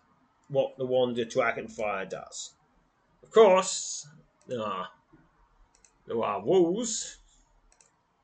what 0.49 0.77
the 0.77 0.87
Wand 0.87 1.21
of 1.21 1.29
Dragonfire 1.29 2.11
does. 2.11 2.56
Of 3.27 3.33
course, 3.33 4.07
there 4.47 4.63
are, 4.63 4.87
there 6.07 6.23
are 6.23 6.41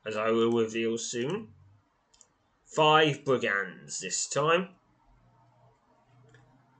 as 0.05 0.15
I 0.15 0.31
will 0.31 0.51
reveal 0.51 0.97
soon. 0.97 1.49
Five 2.65 3.25
brigands 3.25 3.99
this 3.99 4.27
time. 4.27 4.69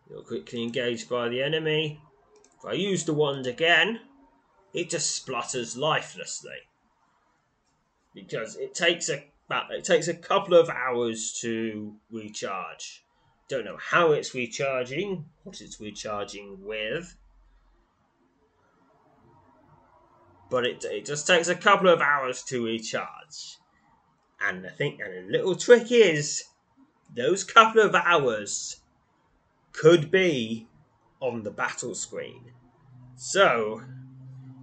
You're 0.09 0.23
quickly 0.23 0.63
engaged 0.63 1.09
by 1.09 1.27
the 1.27 1.43
enemy. 1.43 2.01
If 2.57 2.65
I 2.65 2.73
use 2.73 3.03
the 3.03 3.13
wand 3.13 3.45
again, 3.45 3.99
it 4.73 4.89
just 4.89 5.11
splutters 5.11 5.75
lifelessly. 5.75 6.69
Because 8.15 8.55
it 8.55 8.73
takes 8.73 9.09
a 9.09 9.25
it 9.69 9.83
takes 9.83 10.07
a 10.07 10.13
couple 10.13 10.53
of 10.55 10.69
hours 10.69 11.37
to 11.41 11.97
recharge. 12.09 13.03
Don't 13.49 13.65
know 13.65 13.77
how 13.77 14.13
it's 14.13 14.33
recharging, 14.33 15.25
what 15.43 15.59
it's 15.59 15.81
recharging 15.81 16.57
with. 16.61 17.17
But 20.53 20.67
it, 20.67 20.85
it 20.85 21.03
just 21.03 21.25
takes 21.25 21.47
a 21.47 21.55
couple 21.55 21.89
of 21.89 21.99
hours 21.99 22.43
to 22.43 22.63
recharge. 22.63 23.57
And 24.39 24.67
I 24.67 24.69
think 24.69 24.99
and 24.99 25.27
a 25.27 25.31
little 25.31 25.55
trick 25.55 25.91
is 25.91 26.43
those 27.15 27.43
couple 27.43 27.81
of 27.81 27.95
hours 27.95 28.79
could 29.71 30.11
be 30.11 30.67
on 31.19 31.41
the 31.41 31.49
battle 31.49 31.95
screen. 31.95 32.51
So, 33.15 33.81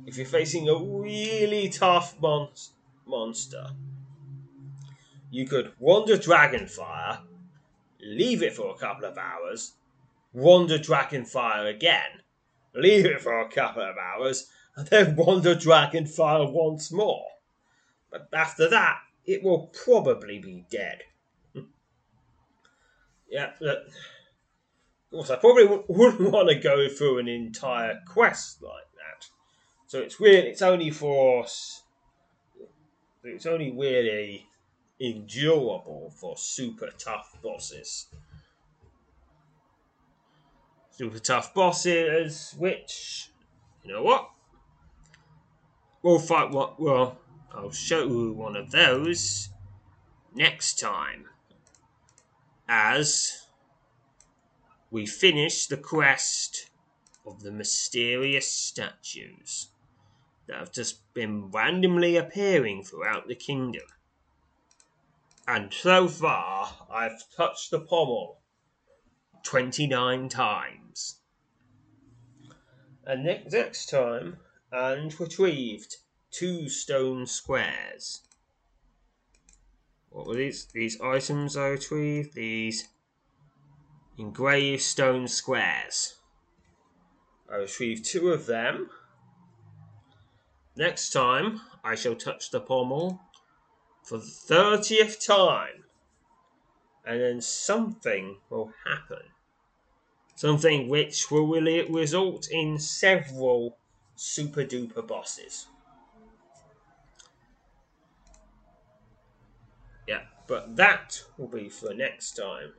if 0.06 0.16
you're 0.16 0.26
facing 0.26 0.68
a 0.68 0.76
really 0.76 1.68
tough 1.68 2.14
mon- 2.20 2.50
monster, 3.04 3.70
you 5.32 5.44
could 5.44 5.72
wander 5.80 6.16
Dragonfire, 6.16 7.22
leave 8.00 8.44
it 8.44 8.54
for 8.54 8.70
a 8.70 8.78
couple 8.78 9.06
of 9.06 9.18
hours, 9.18 9.72
wander 10.32 10.78
Dragonfire 10.78 11.68
again, 11.68 12.22
leave 12.76 13.06
it 13.06 13.20
for 13.20 13.40
a 13.40 13.50
couple 13.50 13.82
of 13.82 13.96
hours, 13.96 14.48
then 14.86 15.16
wander 15.16 15.54
Dragonfire 15.54 16.50
once 16.50 16.92
more. 16.92 17.24
But 18.10 18.28
after 18.32 18.68
that, 18.68 18.98
it 19.26 19.42
will 19.42 19.70
probably 19.84 20.38
be 20.38 20.64
dead. 20.70 21.02
Hmm. 21.54 21.60
yeah, 23.30 23.52
look. 23.60 23.78
Of 23.86 25.10
course, 25.12 25.30
I 25.30 25.36
probably 25.36 25.66
wouldn't 25.88 26.30
want 26.30 26.48
to 26.48 26.54
go 26.56 26.88
through 26.88 27.18
an 27.18 27.28
entire 27.28 28.00
quest 28.06 28.62
like 28.62 28.90
that. 28.94 29.26
So 29.86 30.00
it's 30.00 30.20
really, 30.20 30.48
it's 30.48 30.62
only 30.62 30.90
for, 30.90 31.42
us. 31.42 31.82
it's 33.24 33.46
only 33.46 33.72
really 33.72 34.46
endurable 35.00 36.12
for 36.14 36.36
super 36.36 36.90
tough 36.98 37.36
bosses. 37.42 38.06
Super 40.90 41.18
tough 41.18 41.54
bosses, 41.54 42.54
which, 42.58 43.30
you 43.82 43.92
know 43.92 44.02
what? 44.02 44.30
We'll 46.02 46.18
fight 46.18 46.50
what, 46.50 46.80
well, 46.80 47.18
I'll 47.52 47.72
show 47.72 48.06
you 48.06 48.32
one 48.32 48.56
of 48.56 48.70
those 48.70 49.50
next 50.34 50.78
time. 50.78 51.26
As 52.68 53.46
we 54.90 55.04
finish 55.06 55.66
the 55.66 55.76
quest 55.76 56.70
of 57.26 57.42
the 57.42 57.52
mysterious 57.52 58.50
statues 58.50 59.68
that 60.46 60.58
have 60.58 60.72
just 60.72 61.12
been 61.12 61.50
randomly 61.50 62.16
appearing 62.16 62.82
throughout 62.82 63.28
the 63.28 63.34
kingdom. 63.34 63.86
And 65.46 65.72
so 65.72 66.08
far, 66.08 66.86
I've 66.90 67.24
touched 67.36 67.70
the 67.70 67.80
pommel 67.80 68.40
29 69.42 70.28
times. 70.28 71.16
And 73.04 73.24
next 73.24 73.90
time, 73.90 74.38
and 74.72 75.18
retrieved 75.18 75.96
two 76.30 76.68
stone 76.68 77.26
squares. 77.26 78.22
What 80.10 80.26
were 80.26 80.36
these? 80.36 80.66
These 80.66 81.00
items 81.00 81.56
I 81.56 81.68
retrieved? 81.68 82.34
These 82.34 82.88
engraved 84.18 84.82
stone 84.82 85.28
squares. 85.28 86.16
I 87.50 87.56
retrieved 87.56 88.04
two 88.04 88.30
of 88.30 88.46
them. 88.46 88.90
Next 90.76 91.10
time, 91.10 91.60
I 91.82 91.94
shall 91.94 92.14
touch 92.14 92.50
the 92.50 92.60
pommel 92.60 93.20
for 94.04 94.18
the 94.18 94.24
thirtieth 94.24 95.24
time, 95.24 95.84
and 97.04 97.20
then 97.20 97.40
something 97.40 98.38
will 98.48 98.72
happen. 98.86 99.22
Something 100.36 100.88
which 100.88 101.30
will 101.30 101.46
result 101.46 102.48
in 102.50 102.78
several 102.78 103.76
super 104.20 104.62
duper 104.62 105.06
bosses. 105.06 105.66
Yeah, 110.06 110.24
but 110.46 110.76
that 110.76 111.22
will 111.38 111.48
be 111.48 111.70
for 111.70 111.94
next 111.94 112.32
time. 112.32 112.74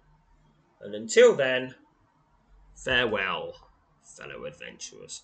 And 0.82 0.94
until 0.94 1.36
then, 1.36 1.74
farewell, 2.76 3.56
fellow 4.04 4.46
adventurers. 4.46 5.24